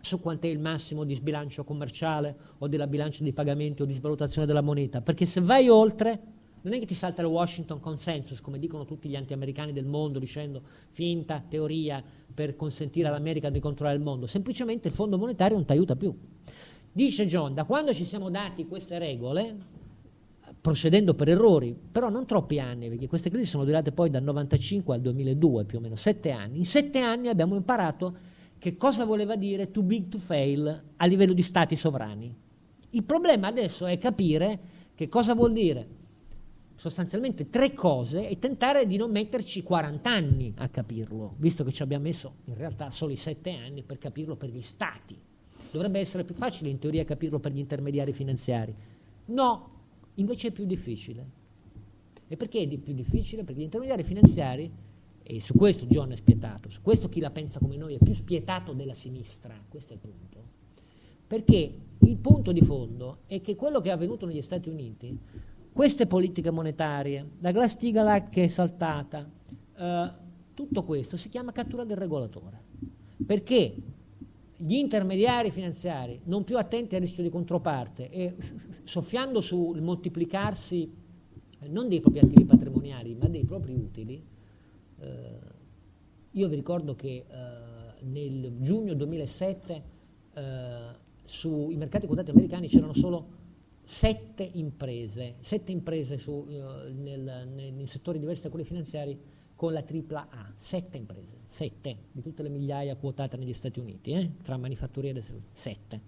su 0.00 0.20
quant'è 0.20 0.46
il 0.46 0.58
massimo 0.58 1.04
di 1.04 1.14
sbilancio 1.14 1.64
commerciale 1.64 2.36
o 2.58 2.68
della 2.68 2.86
bilancia 2.86 3.22
dei 3.22 3.32
pagamenti 3.32 3.82
o 3.82 3.84
di 3.86 3.94
svalutazione 3.94 4.46
della 4.46 4.60
moneta, 4.60 5.00
perché 5.00 5.24
se 5.24 5.40
vai 5.40 5.68
oltre 5.68 6.20
non 6.62 6.72
è 6.72 6.78
che 6.78 6.86
ti 6.86 6.94
salta 6.94 7.22
il 7.22 7.28
Washington 7.28 7.80
Consensus, 7.80 8.40
come 8.40 8.58
dicono 8.58 8.84
tutti 8.84 9.08
gli 9.08 9.16
anti-americani 9.16 9.72
del 9.72 9.86
mondo, 9.86 10.18
dicendo 10.18 10.62
finta 10.90 11.42
teoria 11.48 12.02
per 12.34 12.56
consentire 12.56 13.08
all'America 13.08 13.50
di 13.50 13.60
controllare 13.60 13.96
il 13.96 14.02
mondo, 14.02 14.26
semplicemente 14.26 14.88
il 14.88 14.94
Fondo 14.94 15.16
Monetario 15.16 15.56
non 15.56 15.64
ti 15.64 15.72
aiuta 15.72 15.94
più. 15.94 16.14
Dice 16.92 17.26
John, 17.26 17.54
da 17.54 17.64
quando 17.64 17.92
ci 17.92 18.04
siamo 18.04 18.30
dati 18.30 18.66
queste 18.66 18.98
regole, 18.98 19.56
procedendo 20.60 21.14
per 21.14 21.28
errori, 21.28 21.78
però 21.92 22.08
non 22.08 22.26
troppi 22.26 22.58
anni, 22.58 22.88
perché 22.88 23.06
queste 23.06 23.30
crisi 23.30 23.48
sono 23.48 23.64
durate 23.64 23.92
poi 23.92 24.10
dal 24.10 24.22
95 24.22 24.94
al 24.94 25.00
2002 25.00 25.64
più 25.64 25.78
o 25.78 25.80
meno, 25.80 25.94
sette 25.94 26.30
anni. 26.32 26.58
In 26.58 26.64
sette 26.64 26.98
anni 26.98 27.28
abbiamo 27.28 27.54
imparato 27.54 28.16
che 28.58 28.76
cosa 28.76 29.04
voleva 29.04 29.36
dire 29.36 29.70
too 29.70 29.84
big 29.84 30.08
to 30.08 30.18
fail 30.18 30.82
a 30.96 31.06
livello 31.06 31.34
di 31.34 31.42
stati 31.42 31.76
sovrani. 31.76 32.34
Il 32.90 33.04
problema 33.04 33.46
adesso 33.46 33.86
è 33.86 33.96
capire 33.98 34.58
che 34.94 35.08
cosa 35.08 35.34
vuol 35.34 35.52
dire 35.52 35.86
sostanzialmente 36.76 37.48
tre 37.48 37.72
cose 37.72 38.28
e 38.28 38.38
tentare 38.38 38.86
di 38.86 38.96
non 38.96 39.10
metterci 39.10 39.62
40 39.62 40.10
anni 40.10 40.52
a 40.56 40.68
capirlo, 40.68 41.34
visto 41.38 41.64
che 41.64 41.72
ci 41.72 41.82
abbiamo 41.82 42.04
messo 42.04 42.36
in 42.44 42.54
realtà 42.54 42.90
solo 42.90 43.12
i 43.12 43.16
sette 43.16 43.50
anni 43.50 43.82
per 43.82 43.98
capirlo 43.98 44.36
per 44.36 44.50
gli 44.50 44.60
stati. 44.60 45.18
Dovrebbe 45.70 45.98
essere 45.98 46.24
più 46.24 46.34
facile 46.34 46.70
in 46.70 46.78
teoria 46.78 47.04
capirlo 47.04 47.38
per 47.38 47.52
gli 47.52 47.58
intermediari 47.58 48.12
finanziari. 48.12 48.74
No, 49.26 49.70
invece 50.14 50.48
è 50.48 50.52
più 50.52 50.64
difficile. 50.64 51.44
E 52.28 52.36
perché 52.36 52.60
è 52.60 52.78
più 52.78 52.92
difficile? 52.92 53.44
Perché 53.44 53.60
gli 53.60 53.64
intermediari 53.64 54.02
finanziari, 54.04 54.70
e 55.22 55.40
su 55.40 55.54
questo 55.54 55.86
John 55.86 56.12
è 56.12 56.16
spietato, 56.16 56.68
su 56.70 56.82
questo 56.82 57.08
chi 57.08 57.20
la 57.20 57.30
pensa 57.30 57.58
come 57.58 57.76
noi 57.76 57.94
è 57.94 57.98
più 57.98 58.14
spietato 58.14 58.72
della 58.72 58.94
sinistra, 58.94 59.58
questo 59.68 59.92
è 59.92 59.96
il 59.96 60.02
punto, 60.02 60.44
perché 61.26 61.78
il 61.98 62.16
punto 62.18 62.52
di 62.52 62.60
fondo 62.60 63.18
è 63.26 63.40
che 63.40 63.56
quello 63.56 63.80
che 63.80 63.88
è 63.88 63.92
avvenuto 63.92 64.26
negli 64.26 64.42
Stati 64.42 64.68
Uniti, 64.68 65.18
queste 65.76 66.06
politiche 66.06 66.50
monetarie, 66.50 67.32
la 67.40 67.52
Glass-Steagall 67.52 68.30
che 68.30 68.44
è 68.44 68.48
saltata, 68.48 69.30
eh, 69.76 70.10
tutto 70.54 70.84
questo 70.84 71.18
si 71.18 71.28
chiama 71.28 71.52
cattura 71.52 71.84
del 71.84 71.98
regolatore, 71.98 72.62
perché 73.26 73.74
gli 74.56 74.72
intermediari 74.72 75.50
finanziari 75.50 76.18
non 76.24 76.44
più 76.44 76.56
attenti 76.56 76.94
al 76.94 77.02
rischio 77.02 77.22
di 77.22 77.28
controparte 77.28 78.08
e 78.08 78.34
soffiando 78.84 79.42
sul 79.42 79.82
moltiplicarsi 79.82 80.90
non 81.68 81.88
dei 81.88 82.00
propri 82.00 82.20
attivi 82.20 82.46
patrimoniali 82.46 83.14
ma 83.14 83.28
dei 83.28 83.44
propri 83.44 83.74
utili, 83.74 84.24
eh, 84.98 85.38
io 86.30 86.48
vi 86.48 86.54
ricordo 86.54 86.94
che 86.94 87.26
eh, 87.28 88.04
nel 88.04 88.60
giugno 88.60 88.94
2007 88.94 89.82
eh, 90.32 91.04
sui 91.22 91.76
mercati 91.76 92.06
quotati 92.06 92.30
americani 92.30 92.66
c'erano 92.66 92.94
solo 92.94 93.35
sette 93.88 94.42
imprese, 94.42 95.36
sette 95.38 95.70
imprese 95.70 96.18
su, 96.18 96.44
eh, 96.48 96.90
nel, 96.90 97.48
nei 97.54 97.86
settori 97.86 98.18
diversi 98.18 98.42
da 98.42 98.48
quelli 98.48 98.64
finanziari 98.64 99.16
con 99.54 99.72
la 99.72 99.82
tripla 99.82 100.26
A, 100.28 100.52
sette 100.56 100.96
imprese, 100.96 101.36
sette 101.48 101.96
di 102.10 102.20
tutte 102.20 102.42
le 102.42 102.48
migliaia 102.48 102.96
quotate 102.96 103.36
negli 103.36 103.52
Stati 103.52 103.78
Uniti, 103.78 104.10
eh, 104.10 104.32
tra 104.42 104.56
manifatturiere 104.56 105.20
e 105.20 105.22
servizi, 105.22 105.50
sette. 105.52 106.00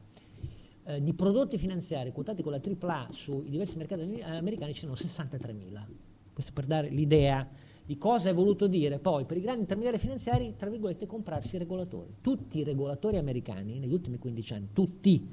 Eh, 0.86 1.00
di 1.00 1.14
prodotti 1.14 1.56
finanziari 1.56 2.10
quotati 2.10 2.42
con 2.42 2.50
la 2.50 2.58
tripla 2.58 3.06
A 3.06 3.12
sui 3.12 3.48
diversi 3.48 3.76
mercati 3.76 4.22
americani 4.22 4.74
ci 4.74 4.80
sono 4.80 4.94
63.000. 4.94 5.86
Questo 6.32 6.52
per 6.52 6.66
dare 6.66 6.88
l'idea 6.88 7.48
di 7.86 7.96
cosa 7.96 8.28
è 8.28 8.34
voluto 8.34 8.66
dire 8.66 8.98
poi 8.98 9.24
per 9.24 9.36
i 9.36 9.40
grandi 9.40 9.60
intermediari 9.60 9.98
finanziari, 9.98 10.56
tra 10.56 10.68
virgolette, 10.68 11.06
comprarsi 11.06 11.54
i 11.54 11.58
regolatori. 11.60 12.16
Tutti 12.20 12.58
i 12.58 12.64
regolatori 12.64 13.18
americani 13.18 13.78
negli 13.78 13.92
ultimi 13.92 14.18
15 14.18 14.52
anni, 14.52 14.68
tutti, 14.72 15.28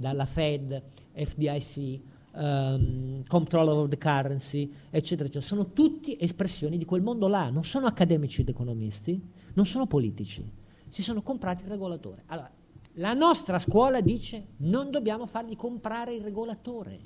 dalla 0.00 0.26
Fed, 0.26 0.82
FDIC, 1.12 2.00
um, 2.32 3.22
Comptroller 3.26 3.76
of 3.76 3.88
the 3.88 3.98
Currency, 3.98 4.72
eccetera, 4.90 5.28
eccetera, 5.28 5.44
sono 5.44 5.66
tutti 5.72 6.16
espressioni 6.18 6.78
di 6.78 6.84
quel 6.84 7.02
mondo 7.02 7.28
là, 7.28 7.50
non 7.50 7.64
sono 7.64 7.86
accademici 7.86 8.40
ed 8.40 8.48
economisti, 8.48 9.20
non 9.54 9.66
sono 9.66 9.86
politici. 9.86 10.58
si 10.88 11.02
sono 11.02 11.22
comprati 11.22 11.62
il 11.62 11.70
regolatore. 11.70 12.24
Allora, 12.26 12.50
la 12.94 13.12
nostra 13.12 13.60
scuola 13.60 14.00
dice 14.00 14.48
non 14.58 14.90
dobbiamo 14.90 15.26
fargli 15.26 15.54
comprare 15.54 16.14
il 16.14 16.22
regolatore. 16.22 16.98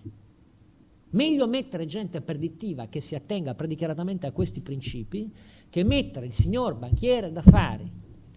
Meglio 1.11 1.47
mettere 1.47 1.85
gente 1.85 2.23
predittiva 2.23 2.87
che 2.87 3.01
si 3.01 3.15
attenga 3.15 3.55
predichiaratamente 3.55 4.27
a 4.27 4.33
questi 4.33 4.61
principi 4.63 5.33
che 5.69 5.85
mettere 5.85 6.27
il 6.27 6.33
signor 6.33 6.75
banchiere 6.75 7.31
d'affari, 7.31 7.89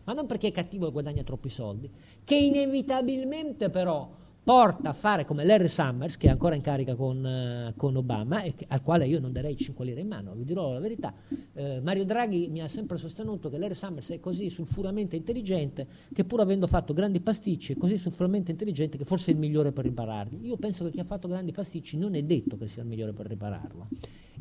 ma 0.04 0.14
non 0.14 0.26
perché 0.28 0.50
è 0.50 0.52
cattivo 0.52 0.88
e 0.88 0.92
guadagna 0.92 1.24
troppi 1.24 1.50
soldi, 1.50 1.90
che 2.24 2.36
inevitabilmente 2.36 3.70
però 3.70 4.10
porta 4.48 4.92
a 4.92 4.94
fare 4.94 5.26
come 5.26 5.44
Larry 5.44 5.68
Summers, 5.68 6.16
che 6.16 6.28
è 6.28 6.30
ancora 6.30 6.56
in 6.56 6.62
carica 6.62 6.96
con, 6.96 7.22
uh, 7.22 7.76
con 7.76 7.98
Obama, 7.98 8.44
e 8.44 8.54
che, 8.54 8.64
al 8.70 8.82
quale 8.82 9.06
io 9.06 9.20
non 9.20 9.34
darei 9.34 9.58
5 9.58 9.84
lire 9.84 10.00
in 10.00 10.08
mano, 10.08 10.36
vi 10.36 10.46
dirò 10.46 10.72
la 10.72 10.80
verità. 10.80 11.14
Uh, 11.28 11.82
Mario 11.82 12.06
Draghi 12.06 12.48
mi 12.48 12.62
ha 12.62 12.68
sempre 12.70 12.96
sostenuto 12.96 13.50
che 13.50 13.58
Larry 13.58 13.74
Summers 13.74 14.10
è 14.12 14.22
così 14.22 14.50
sulfuramente 14.50 15.18
intelligente 15.18 15.86
che 16.14 16.24
pur 16.24 16.40
avendo 16.40 16.66
fatto 16.66 16.94
grandi 16.94 17.20
pasticci 17.20 17.74
è 17.74 17.76
così 17.76 17.98
sulfuramente 17.98 18.52
intelligente 18.52 18.98
che 18.98 19.04
forse 19.04 19.32
è 19.32 19.34
il 19.34 19.40
migliore 19.40 19.74
per 19.74 19.84
ripararli. 19.84 20.40
Io 20.48 20.56
penso 20.56 20.86
che 20.86 20.92
chi 20.92 21.02
ha 21.02 21.04
fatto 21.04 21.28
grandi 21.28 21.52
pasticci 21.52 21.98
non 21.98 22.16
è 22.16 22.24
detto 22.24 22.56
che 22.56 22.70
sia 22.70 22.84
il 22.84 22.88
migliore 22.88 23.12
per 23.12 23.28
ripararlo. 23.28 23.90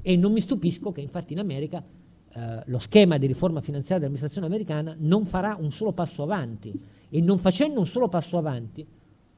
E 0.02 0.16
non 0.16 0.30
mi 0.30 0.40
stupisco 0.40 0.92
che 0.92 1.00
infatti 1.00 1.32
in 1.32 1.40
America 1.40 1.82
uh, 1.82 2.40
lo 2.66 2.78
schema 2.78 3.18
di 3.18 3.26
riforma 3.26 3.60
finanziaria 3.60 4.06
dell'amministrazione 4.06 4.46
americana 4.46 4.94
non 4.98 5.26
farà 5.26 5.56
un 5.58 5.72
solo 5.72 5.90
passo 5.90 6.22
avanti 6.22 6.72
e 7.08 7.20
non 7.20 7.38
facendo 7.40 7.80
un 7.80 7.86
solo 7.88 8.06
passo 8.06 8.38
avanti 8.38 8.86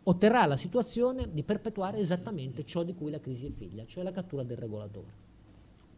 otterrà 0.09 0.47
la 0.47 0.57
situazione 0.57 1.31
di 1.33 1.43
perpetuare 1.43 1.99
esattamente 1.99 2.65
ciò 2.65 2.83
di 2.83 2.95
cui 2.95 3.11
la 3.11 3.21
crisi 3.21 3.47
è 3.47 3.51
figlia, 3.51 3.85
cioè 3.87 4.03
la 4.03 4.11
cattura 4.11 4.43
del 4.43 4.57
regolatore. 4.57 5.27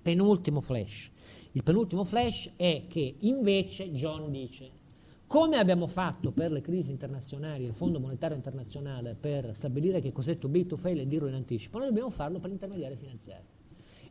Penultimo 0.02 0.60
flash. 0.60 1.10
Il 1.52 1.62
penultimo 1.62 2.04
flash 2.04 2.50
è 2.56 2.84
che 2.88 3.14
invece 3.20 3.90
John 3.92 4.30
dice 4.30 4.78
come 5.26 5.58
abbiamo 5.58 5.86
fatto 5.86 6.32
per 6.32 6.50
le 6.50 6.60
crisi 6.60 6.90
internazionali, 6.90 7.64
il 7.64 7.72
Fondo 7.72 8.00
Monetario 8.00 8.36
Internazionale, 8.36 9.14
per 9.14 9.52
stabilire 9.54 10.00
che 10.00 10.10
cos'è 10.10 10.34
to 10.34 10.48
be 10.48 10.66
to 10.66 10.76
fail 10.76 10.98
e 10.98 11.06
dirlo 11.06 11.28
in 11.28 11.34
anticipo, 11.34 11.78
noi 11.78 11.86
dobbiamo 11.86 12.10
farlo 12.10 12.40
per 12.40 12.50
l'intermediario 12.50 12.96
finanziario. 12.96 13.46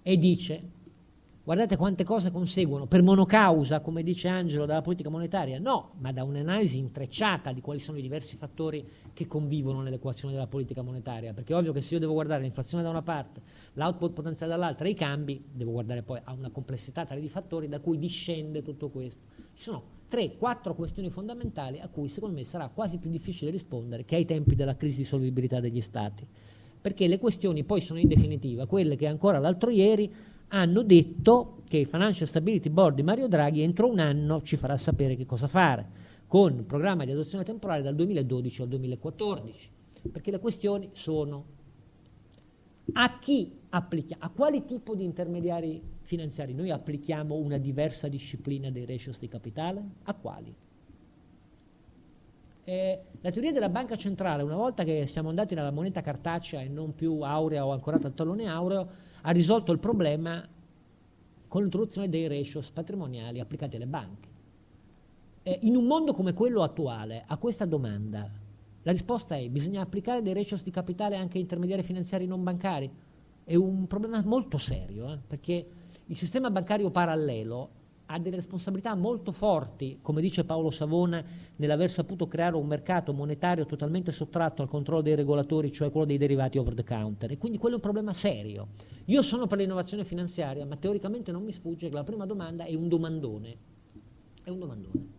E 0.02 0.18
dice 0.18 0.64
Guardate 1.42 1.78
quante 1.78 2.04
cose 2.04 2.30
conseguono 2.32 2.86
per 2.86 3.02
monocausa, 3.02 3.80
come 3.80 4.04
dice 4.04 4.28
Angelo, 4.28 4.66
dalla 4.66 4.82
politica 4.82 5.10
monetaria. 5.10 5.58
No, 5.58 5.94
ma 6.00 6.12
da 6.12 6.24
un'analisi 6.24 6.78
intrecciata 6.78 7.54
di 7.54 7.62
quali 7.62 7.80
sono 7.80 7.98
i 7.98 8.02
diversi 8.02 8.38
fattori 8.38 8.88
che 9.14 9.26
convivono 9.26 9.82
nell'equazione 9.82 10.34
della 10.34 10.48
politica 10.48 10.84
monetaria. 10.84 11.34
Perché 11.34 11.54
è 11.54 11.56
ovvio 11.56 11.74
che 11.74 11.82
se 11.82 11.96
io 11.96 12.00
devo 12.00 12.14
guardare 12.14 12.44
l'inflazione 12.44 12.84
da 12.84 12.90
una 12.90 13.02
parte, 13.02 13.42
l'output 13.74 14.14
potenziale 14.14 14.52
dall'altra 14.52 14.86
e 14.86 14.92
i 14.92 14.94
cambi, 14.94 15.44
devo 15.52 15.72
guardare 15.72 16.04
poi 16.04 16.20
a 16.24 16.34
una 16.34 16.52
complessità 16.52 17.06
tale 17.06 17.22
di 17.22 17.30
fattori 17.30 17.68
da 17.68 17.80
cui 17.80 17.98
discende 17.98 18.62
tutto 18.62 18.90
questo. 18.90 19.22
Ci 19.56 19.64
sono 19.64 19.98
tre, 20.08 20.36
quattro 20.38 20.76
questioni 20.76 21.10
fondamentali 21.10 21.80
a 21.80 21.88
cui 21.88 22.10
secondo 22.10 22.36
me 22.36 22.44
sarà 22.44 22.68
quasi 22.68 22.98
più 22.98 23.10
difficile 23.10 23.50
rispondere 23.50 24.06
che 24.06 24.18
ai 24.18 24.26
tempi 24.26 24.56
della 24.56 24.76
crisi 24.76 24.98
di 24.98 25.04
solvibilità 25.06 25.60
degli 25.60 25.82
Stati. 25.82 26.28
Perché 26.82 27.08
le 27.08 27.18
questioni 27.18 27.64
poi 27.64 27.82
sono 27.82 28.00
in 28.00 28.08
definitiva 28.08 28.68
quelle 28.68 28.96
che 28.96 29.08
ancora 29.08 29.40
l'altro 29.40 29.70
ieri 29.70 30.12
hanno 30.50 30.84
detto 30.84 31.62
che 31.68 31.78
il 31.78 31.88
Financial 31.88 32.28
Stability 32.28 32.70
Board 32.70 32.96
di 32.96 33.04
Mario 33.04 33.28
Draghi 33.28 33.62
entro 33.62 33.88
un 33.88 34.00
anno 34.00 34.42
ci 34.42 34.58
farà 34.58 34.78
sapere 34.78 35.16
che 35.16 35.26
cosa 35.26 35.48
fare 35.48 35.98
con 36.28 36.54
un 36.54 36.66
programma 36.66 37.06
di 37.06 37.12
adozione 37.12 37.44
temporale 37.44 37.82
dal 37.82 37.96
2012 37.96 38.62
al 38.62 38.68
2014, 38.68 39.70
perché 40.12 40.32
le 40.32 40.40
questioni 40.40 40.90
sono 40.94 41.58
a 42.94 43.18
chi 43.20 43.52
applichiamo, 43.70 44.24
a 44.24 44.30
quale 44.30 44.66
tipo 44.66 44.96
di 44.96 45.04
intermediari 45.04 45.82
finanziari 46.02 46.54
noi 46.54 46.72
applichiamo 46.72 47.36
una 47.36 47.58
diversa 47.58 48.08
disciplina 48.08 48.70
dei 48.70 48.86
ratios 48.86 49.20
di 49.20 49.28
capitale? 49.28 49.84
A 50.04 50.14
quali? 50.14 50.54
Eh, 52.64 53.00
la 53.22 53.32
teoria 53.32 53.52
della 53.52 53.70
banca 53.70 53.96
centrale, 53.96 54.44
una 54.44 54.56
volta 54.56 54.84
che 54.84 55.08
siamo 55.08 55.30
andati 55.30 55.56
nella 55.56 55.72
moneta 55.72 56.02
cartacea 56.02 56.62
e 56.62 56.68
non 56.68 56.94
più 56.94 57.22
aurea 57.22 57.66
o 57.66 57.72
ancorata 57.72 58.06
al 58.06 58.14
tallone 58.14 58.46
aureo, 58.46 58.88
ha 59.22 59.32
risolto 59.32 59.72
il 59.72 59.80
problema 59.80 60.48
con 61.48 61.62
l'introduzione 61.62 62.10
dei 62.10 62.28
ratios 62.28 62.70
patrimoniali 62.72 63.40
applicati 63.40 63.76
alle 63.76 63.88
banche. 63.88 64.28
Eh, 65.44 65.60
in 65.64 65.76
un 65.76 65.86
mondo 65.86 66.14
come 66.14 66.34
quello 66.34 66.62
attuale, 66.62 67.24
a 67.26 67.38
questa 67.38 67.66
domanda, 67.66 68.30
la 68.84 68.92
risposta 68.92 69.36
è 69.36 69.50
bisogna 69.50 69.82
applicare 69.82 70.22
dei 70.22 70.34
ratios 70.34 70.64
di 70.64 70.72
capitale 70.72 71.16
anche 71.16 71.38
a 71.38 71.42
intermediari 71.42 71.84
finanziari 71.84 72.28
non 72.28 72.44
bancari. 72.44 72.90
È 73.44 73.56
un 73.56 73.88
problema 73.88 74.22
molto 74.24 74.58
serio, 74.58 75.12
eh, 75.12 75.20
perché 75.26 75.68
il 76.06 76.16
sistema 76.16 76.52
bancario 76.52 76.92
parallelo 76.92 77.78
ha 78.12 78.18
delle 78.18 78.38
responsabilità 78.38 78.96
molto 78.96 79.32
forti, 79.32 80.00
come 80.02 80.20
dice 80.20 80.44
Paolo 80.44 80.72
Savona, 80.72 81.24
nell'aver 81.58 81.92
saputo 81.92 82.28
creare 82.28 82.56
un 82.56 82.66
mercato 82.66 83.14
monetario 83.14 83.68
totalmente 83.68 84.12
sottratto 84.12 84.64
al 84.64 84.68
controllo 84.68 85.02
dei 85.02 85.14
regolatori, 85.14 85.72
cioè 85.72 85.92
quello 85.92 86.08
dei 86.08 86.18
derivati 86.18 86.58
over 86.58 86.74
the 86.74 86.84
counter. 86.84 87.32
E 87.32 87.38
quindi 87.38 87.60
quello 87.60 87.76
è 87.76 87.78
un 87.78 87.84
problema 87.84 88.12
serio. 88.14 88.70
Io 89.06 89.22
sono 89.22 89.46
per 89.46 89.60
l'innovazione 89.60 90.04
finanziaria, 90.06 90.66
ma 90.66 90.76
teoricamente 90.76 91.32
non 91.32 91.44
mi 91.44 91.52
sfugge 91.52 91.88
che 91.88 91.94
la 91.94 92.04
prima 92.04 92.26
domanda 92.26 92.64
è 92.64 92.74
un 92.74 92.88
domandone. 92.88 93.58
È 94.44 94.50
un 94.50 94.58
domandone. 94.58 95.18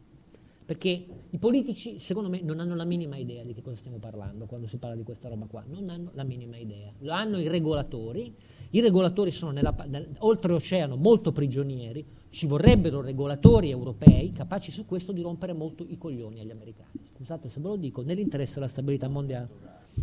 Perché 0.66 1.06
i 1.30 1.38
politici, 1.38 2.00
secondo 2.00 2.28
me, 2.28 2.40
non 2.42 2.58
hanno 2.58 2.74
la 2.74 2.84
minima 2.84 3.16
idea 3.16 3.44
di 3.44 3.54
che 3.54 3.62
cosa 3.62 3.76
stiamo 3.76 3.98
parlando 3.98 4.46
quando 4.46 4.66
si 4.66 4.78
parla 4.78 4.96
di 4.96 5.04
questa 5.04 5.28
roba 5.28 5.46
qua. 5.46 5.64
Non 5.64 5.90
hanno 5.90 6.10
la 6.14 6.24
minima 6.24 6.56
idea. 6.56 6.92
Lo 6.98 7.12
hanno 7.12 7.38
i 7.38 7.46
regolatori. 7.46 8.34
I 8.70 8.80
regolatori 8.80 9.30
sono 9.30 9.50
nella, 9.50 9.74
nel, 9.86 10.08
oltreoceano 10.18 10.96
molto 10.96 11.32
prigionieri 11.32 12.04
ci 12.30 12.46
vorrebbero 12.46 13.00
regolatori 13.00 13.70
europei 13.70 14.32
capaci 14.32 14.70
su 14.70 14.86
questo 14.86 15.10
di 15.12 15.20
rompere 15.20 15.52
molto 15.52 15.84
i 15.86 15.98
coglioni 15.98 16.40
agli 16.40 16.50
americani. 16.50 16.90
Scusate 17.16 17.48
se 17.48 17.60
ve 17.60 17.68
lo 17.68 17.76
dico, 17.76 18.02
nell'interesse 18.02 18.54
della 18.54 18.68
stabilità 18.68 19.08
mondiale. 19.08 19.48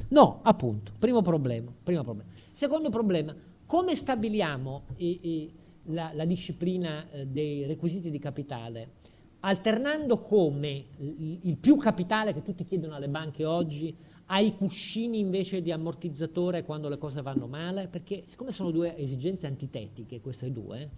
No, 0.09 0.41
appunto, 0.43 0.91
primo 0.99 1.21
problema. 1.21 1.71
Primo 1.83 2.03
problema. 2.03 2.29
Secondo 2.51 2.89
problema, 2.89 3.33
come 3.65 3.95
stabiliamo 3.95 4.83
i, 4.97 5.19
i, 5.21 5.53
la, 5.85 6.11
la, 6.13 6.25
disciplina 6.25 7.09
eh, 7.09 7.25
dei 7.25 7.65
requisiti 7.65 8.11
di 8.11 8.19
capitale? 8.19 8.89
Alternando 9.39 10.19
come 10.19 10.85
il, 10.97 11.57
più 11.57 11.77
capitale 11.77 12.33
che 12.33 12.41
tutti 12.41 12.63
chiedono 12.63 12.95
alle 12.95 13.07
banche 13.07 13.45
oggi 13.45 13.95
ai 14.27 14.55
cuscini 14.55 15.19
invece 15.19 15.61
di 15.61 15.71
ammortizzatore 15.71 16.63
quando 16.63 16.89
le 16.89 16.97
cose 16.97 17.21
vanno 17.21 17.47
male? 17.47 17.87
Perché 17.87 18.23
siccome 18.25 18.51
sono 18.51 18.71
due 18.71 18.97
esigenze 18.97 19.47
antitetiche, 19.47 20.19
queste 20.19 20.51
due, 20.51 20.89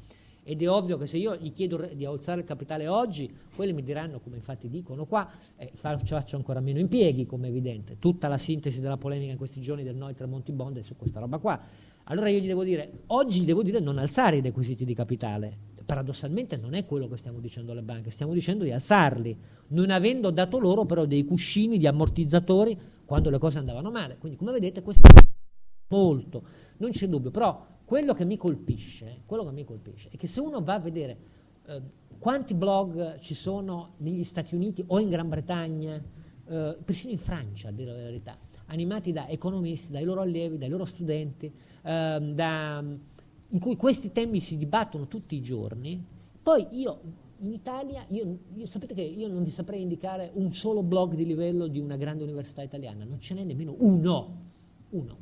ed 0.43 0.63
è 0.63 0.69
ovvio 0.69 0.97
che 0.97 1.06
se 1.06 1.17
io 1.17 1.36
gli 1.36 1.52
chiedo 1.52 1.78
di 1.93 2.06
alzare 2.06 2.41
il 2.41 2.47
capitale 2.47 2.88
oggi, 2.88 3.32
quelli 3.56 3.71
mi 3.71 3.84
diranno, 3.84 4.19
come 4.19 4.38
infatti 4.38 4.67
dicono 4.67 5.06
qua, 5.06 5.30
eh, 5.58 5.71
faccio 5.75 6.36
ancora 6.36 6.60
meno 6.60 6.80
impieghi, 6.80 7.28
come 7.28 7.49
evidente. 7.49 7.99
Tutta 7.99 8.28
la 8.28 8.39
sintesi 8.39 8.82
della 8.82 8.97
polemica 8.97 9.32
in 9.32 9.38
questi 9.38 9.62
giorni 9.62 9.84
del 9.84 9.95
noi 9.95 10.15
Tremonti 10.15 10.52
Bond 10.52 10.80
è 10.80 10.82
su 10.82 10.95
questa 10.95 11.19
roba 11.19 11.38
qua. 11.38 11.62
Allora 12.10 12.30
io 12.30 12.39
gli 12.39 12.48
devo 12.48 12.63
dire, 12.63 13.04
oggi 13.08 13.45
devo 13.45 13.62
dire 13.62 13.80
non 13.80 14.00
alzare 14.00 14.38
i 14.38 14.41
requisiti 14.41 14.84
di 14.84 14.95
capitale. 14.95 15.58
Paradossalmente 15.86 16.58
non 16.58 16.74
è 16.74 16.86
quello 16.86 17.08
che 17.08 17.17
stiamo 17.17 17.39
dicendo 17.39 17.72
alle 17.72 17.84
banche, 17.84 18.10
stiamo 18.10 18.34
dicendo 18.34 18.63
di 18.63 18.72
alzarli, 18.72 19.38
non 19.69 19.91
avendo 19.91 20.32
dato 20.32 20.60
loro 20.60 20.86
però 20.86 21.06
dei 21.06 21.24
cuscini 21.24 21.78
di 21.78 21.86
ammortizzatori 21.86 22.78
quando 23.06 23.30
le 23.30 23.38
cose 23.38 23.60
andavano 23.60 23.91
male. 23.91 24.17
Quindi 24.17 24.38
come 24.38 24.52
vedete 24.52 24.82
questo 24.82 25.08
è 25.08 25.19
molto, 25.89 26.43
non 26.78 26.89
c'è 26.89 27.08
dubbio, 27.08 27.30
però 27.30 27.65
quello 27.86 28.13
che 28.13 28.26
mi 28.26 28.38
colpisce, 28.38 29.22
che 29.28 29.52
mi 29.52 29.63
colpisce 29.63 30.10
è 30.10 30.17
che 30.17 30.28
se 30.28 30.39
uno 30.39 30.62
va 30.62 30.76
a 30.76 30.80
vedere 30.80 31.17
eh, 31.67 31.82
quanti 32.17 32.56
blog 32.56 33.19
ci 33.19 33.36
sono 33.36 33.93
negli 33.98 34.24
Stati 34.24 34.56
Uniti 34.56 34.84
o 34.88 35.00
in 35.00 35.10
Gran 35.10 35.30
Bretagna, 35.30 36.02
eh, 36.48 36.78
persino 36.84 37.12
in 37.12 37.19
Francia, 37.19 37.69
a 37.69 37.72
dire 37.72 37.91
la 37.91 38.04
verità, 38.04 38.36
animati 38.69 39.12
da 39.12 39.27
economisti, 39.27 39.91
dai 39.91 40.03
loro 40.03 40.21
allievi, 40.21 40.58
dai 40.58 40.69
loro 40.69 40.86
studenti, 40.86 41.45
eh, 41.45 42.32
da, 42.34 42.84
in 43.49 43.60
cui 43.60 43.75
questi 43.75 44.12
temi 44.12 44.39
si 44.39 44.58
dibattono 44.58 45.08
tutti 45.08 45.36
i 45.36 45.41
giorni, 45.41 46.03
poi 46.41 46.67
io 46.71 46.99
in 47.39 47.53
Italia, 47.53 48.03
io, 48.10 48.38
io, 48.55 48.65
sapete 48.65 48.93
che 48.93 49.01
io 49.01 49.27
non 49.27 49.43
vi 49.43 49.49
saprei 49.49 49.82
indicare 49.82 50.32
un 50.34 50.53
solo 50.53 50.84
blog 50.84 51.15
di 51.15 51.25
livello 51.25 51.67
di 51.67 51.79
una 51.79 51.95
grande 51.95 52.23
università 52.23 52.62
italiana, 52.62 53.05
non 53.05 53.19
ce 53.19 53.34
n'è 53.34 53.43
nemmeno 53.43 53.75
uno, 53.79 54.38
uno. 54.89 55.17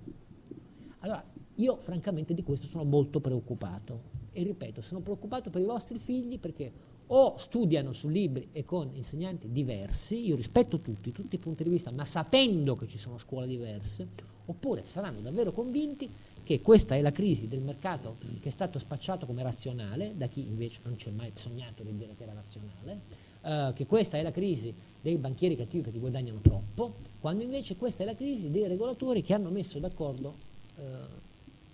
Allora, 0.99 1.23
io 1.55 1.77
francamente 1.77 2.33
di 2.33 2.43
questo 2.43 2.67
sono 2.67 2.83
molto 2.83 3.19
preoccupato 3.19 4.15
e 4.31 4.43
ripeto, 4.43 4.81
sono 4.81 5.01
preoccupato 5.01 5.49
per 5.49 5.61
i 5.61 5.65
vostri 5.65 5.99
figli 5.99 6.39
perché 6.39 6.71
o 7.07 7.37
studiano 7.37 7.93
su 7.93 8.09
libri 8.09 8.49
e 8.51 8.65
con 8.65 8.89
insegnanti 8.93 9.51
diversi, 9.51 10.25
io 10.25 10.35
rispetto 10.35 10.79
tutti, 10.79 11.11
tutti 11.11 11.35
i 11.35 11.39
punti 11.39 11.63
di 11.63 11.69
vista, 11.69 11.91
ma 11.91 12.03
sapendo 12.03 12.75
che 12.75 12.87
ci 12.87 12.97
sono 12.97 13.17
scuole 13.17 13.47
diverse, 13.47 14.07
oppure 14.45 14.83
saranno 14.85 15.19
davvero 15.19 15.51
convinti 15.51 16.09
che 16.43 16.61
questa 16.61 16.95
è 16.95 17.01
la 17.01 17.11
crisi 17.11 17.47
del 17.47 17.59
mercato 17.59 18.15
che 18.39 18.47
è 18.47 18.51
stato 18.51 18.79
spacciato 18.79 19.25
come 19.25 19.43
razionale, 19.43 20.13
da 20.15 20.27
chi 20.27 20.41
invece 20.41 20.79
non 20.83 20.97
ci 20.97 21.09
è 21.09 21.11
mai 21.11 21.31
sognato 21.35 21.83
di 21.83 21.95
dire 21.95 22.15
che 22.15 22.23
era 22.23 22.33
razionale, 22.33 23.01
eh, 23.41 23.73
che 23.73 23.85
questa 23.85 24.17
è 24.17 24.21
la 24.21 24.31
crisi 24.31 24.73
dei 25.01 25.17
banchieri 25.17 25.55
cattivi 25.55 25.83
perché 25.83 25.99
guadagnano 25.99 26.39
troppo, 26.39 26.95
quando 27.19 27.43
invece 27.43 27.75
questa 27.75 28.03
è 28.03 28.05
la 28.05 28.15
crisi 28.15 28.49
dei 28.49 28.67
regolatori 28.67 29.21
che 29.21 29.33
hanno 29.33 29.49
messo 29.49 29.79
d'accordo 29.79 30.35
eh, 30.77 31.25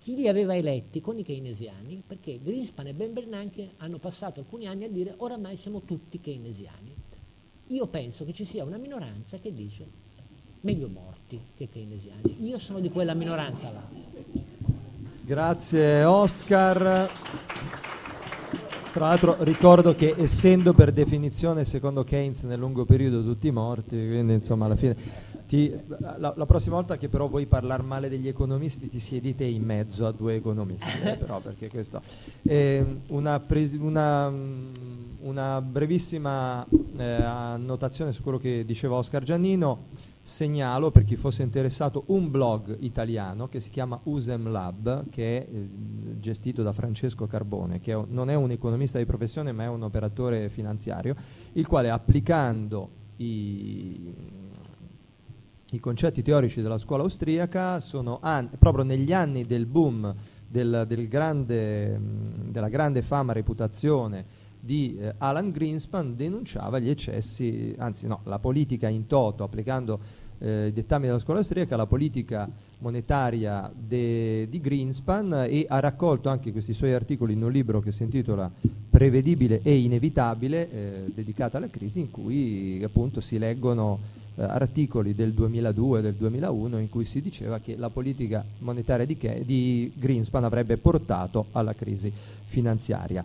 chi 0.03 0.15
li 0.15 0.27
aveva 0.27 0.53
eletti 0.53 0.99
con 0.99 1.17
i 1.17 1.23
keynesiani, 1.23 2.03
perché 2.05 2.37
Greenspan 2.43 2.87
e 2.87 2.93
Ben 2.93 3.13
Bernanke 3.13 3.69
hanno 3.77 3.99
passato 3.99 4.41
alcuni 4.41 4.67
anni 4.67 4.83
a 4.83 4.89
dire 4.89 5.13
oramai 5.15 5.55
siamo 5.55 5.83
tutti 5.83 6.19
keynesiani. 6.19 6.93
io 7.67 7.87
penso 7.87 8.25
che 8.25 8.33
ci 8.33 8.43
sia 8.43 8.65
una 8.65 8.75
minoranza 8.75 9.37
che 9.37 9.53
dice 9.53 9.85
meglio 10.61 10.89
morti 10.89 11.39
che 11.55 11.69
keynesiani. 11.69 12.45
Io 12.45 12.59
sono 12.59 12.81
di 12.81 12.89
quella 12.89 13.13
minoranza 13.13 13.71
là. 13.71 13.87
Grazie 15.21 16.03
Oscar. 16.03 17.09
Tra 18.91 19.07
l'altro 19.07 19.37
ricordo 19.39 19.95
che 19.95 20.15
essendo 20.17 20.73
per 20.73 20.91
definizione 20.91 21.63
secondo 21.63 22.03
Keynes 22.03 22.43
nel 22.43 22.59
lungo 22.59 22.83
periodo 22.83 23.23
tutti 23.23 23.49
morti, 23.51 23.95
quindi 23.95 24.33
insomma 24.33 24.65
alla 24.65 24.75
fine 24.75 25.31
ti, 25.47 25.71
la, 26.17 26.33
la, 26.35 26.45
prossima 26.45 26.75
volta 26.75 26.97
che 26.97 27.09
però 27.09 27.27
vuoi 27.27 27.45
parlare 27.45 27.83
male 27.83 28.09
degli 28.09 28.27
economisti 28.27 28.89
ti 28.89 28.99
siedite 28.99 29.43
in 29.43 29.63
mezzo 29.63 30.05
a 30.05 30.11
due 30.11 30.35
economisti, 30.35 31.01
eh, 31.03 31.15
però 31.17 31.39
perché 31.39 31.69
questo 31.69 32.01
eh, 32.43 33.01
una, 33.07 33.39
pre, 33.39 33.69
una, 33.77 34.27
una, 35.21 35.61
brevissima 35.61 36.65
eh, 36.97 37.03
annotazione 37.03 38.11
su 38.13 38.23
quello 38.23 38.37
che 38.37 38.63
diceva 38.65 38.95
Oscar 38.95 39.23
Giannino. 39.23 40.11
Segnalo 40.25 40.89
per 40.89 41.03
chi 41.03 41.17
fosse 41.17 41.43
interessato 41.43 42.05
un 42.07 42.31
blog 42.31 42.77
italiano 42.79 43.49
che 43.49 43.59
si 43.59 43.69
chiama 43.69 43.99
Usem 44.03 44.49
Lab 44.49 45.09
che 45.09 45.37
è 45.37 45.47
eh, 45.53 45.69
gestito 46.21 46.63
da 46.63 46.71
Francesco 46.71 47.27
Carbone 47.27 47.81
che 47.81 47.91
è 47.91 48.01
non 48.07 48.29
è 48.29 48.33
un 48.33 48.49
economista 48.51 48.97
di 48.97 49.05
professione 49.05 49.51
ma 49.51 49.63
è 49.63 49.67
un 49.67 49.83
operatore 49.83 50.47
finanziario 50.47 51.13
il 51.51 51.67
quale 51.67 51.89
applicando 51.89 52.89
i, 53.17 54.13
i 55.73 55.79
concetti 55.79 56.21
teorici 56.21 56.61
della 56.61 56.77
scuola 56.77 57.01
austriaca 57.01 57.79
sono 57.79 58.19
anni, 58.21 58.49
proprio 58.59 58.83
negli 58.83 59.11
anni 59.11 59.45
del 59.45 59.65
boom 59.65 60.13
del, 60.47 60.85
del 60.87 61.07
grande, 61.07 61.99
della 62.49 62.69
grande 62.69 63.01
fama 63.01 63.33
reputazione 63.33 64.41
di 64.59 64.95
eh, 64.99 65.15
Alan 65.17 65.49
Greenspan 65.49 66.15
denunciava 66.15 66.77
gli 66.77 66.89
eccessi, 66.89 67.73
anzi 67.79 68.05
no, 68.05 68.21
la 68.25 68.37
politica 68.37 68.87
in 68.87 69.07
toto, 69.07 69.43
applicando 69.43 69.99
eh, 70.37 70.67
i 70.67 70.73
dettami 70.73 71.07
della 71.07 71.17
scuola 71.17 71.39
austriaca, 71.39 71.75
la 71.75 71.87
politica 71.87 72.47
monetaria 72.77 73.69
de, 73.75 74.47
di 74.47 74.61
Greenspan 74.61 75.47
e 75.49 75.65
ha 75.67 75.79
raccolto 75.79 76.29
anche 76.29 76.51
questi 76.51 76.73
suoi 76.73 76.93
articoli 76.93 77.33
in 77.33 77.43
un 77.43 77.51
libro 77.51 77.81
che 77.81 77.91
si 77.91 78.03
intitola 78.03 78.49
Prevedibile 78.89 79.61
e 79.63 79.75
inevitabile, 79.79 80.71
eh, 80.71 81.11
dedicato 81.15 81.57
alla 81.57 81.67
crisi, 81.67 81.99
in 81.99 82.11
cui 82.11 82.79
appunto 82.83 83.21
si 83.21 83.39
leggono 83.39 84.21
eh, 84.35 84.43
articoli 84.43 85.13
del 85.13 85.33
2002 85.33 85.99
e 85.99 86.01
del 86.01 86.13
2001 86.15 86.79
in 86.79 86.89
cui 86.89 87.05
si 87.05 87.21
diceva 87.21 87.59
che 87.59 87.75
la 87.75 87.89
politica 87.89 88.43
monetaria 88.59 89.05
di, 89.05 89.17
di 89.43 89.91
Greenspan 89.95 90.43
avrebbe 90.43 90.77
portato 90.77 91.47
alla 91.51 91.73
crisi 91.73 92.11
finanziaria. 92.45 93.23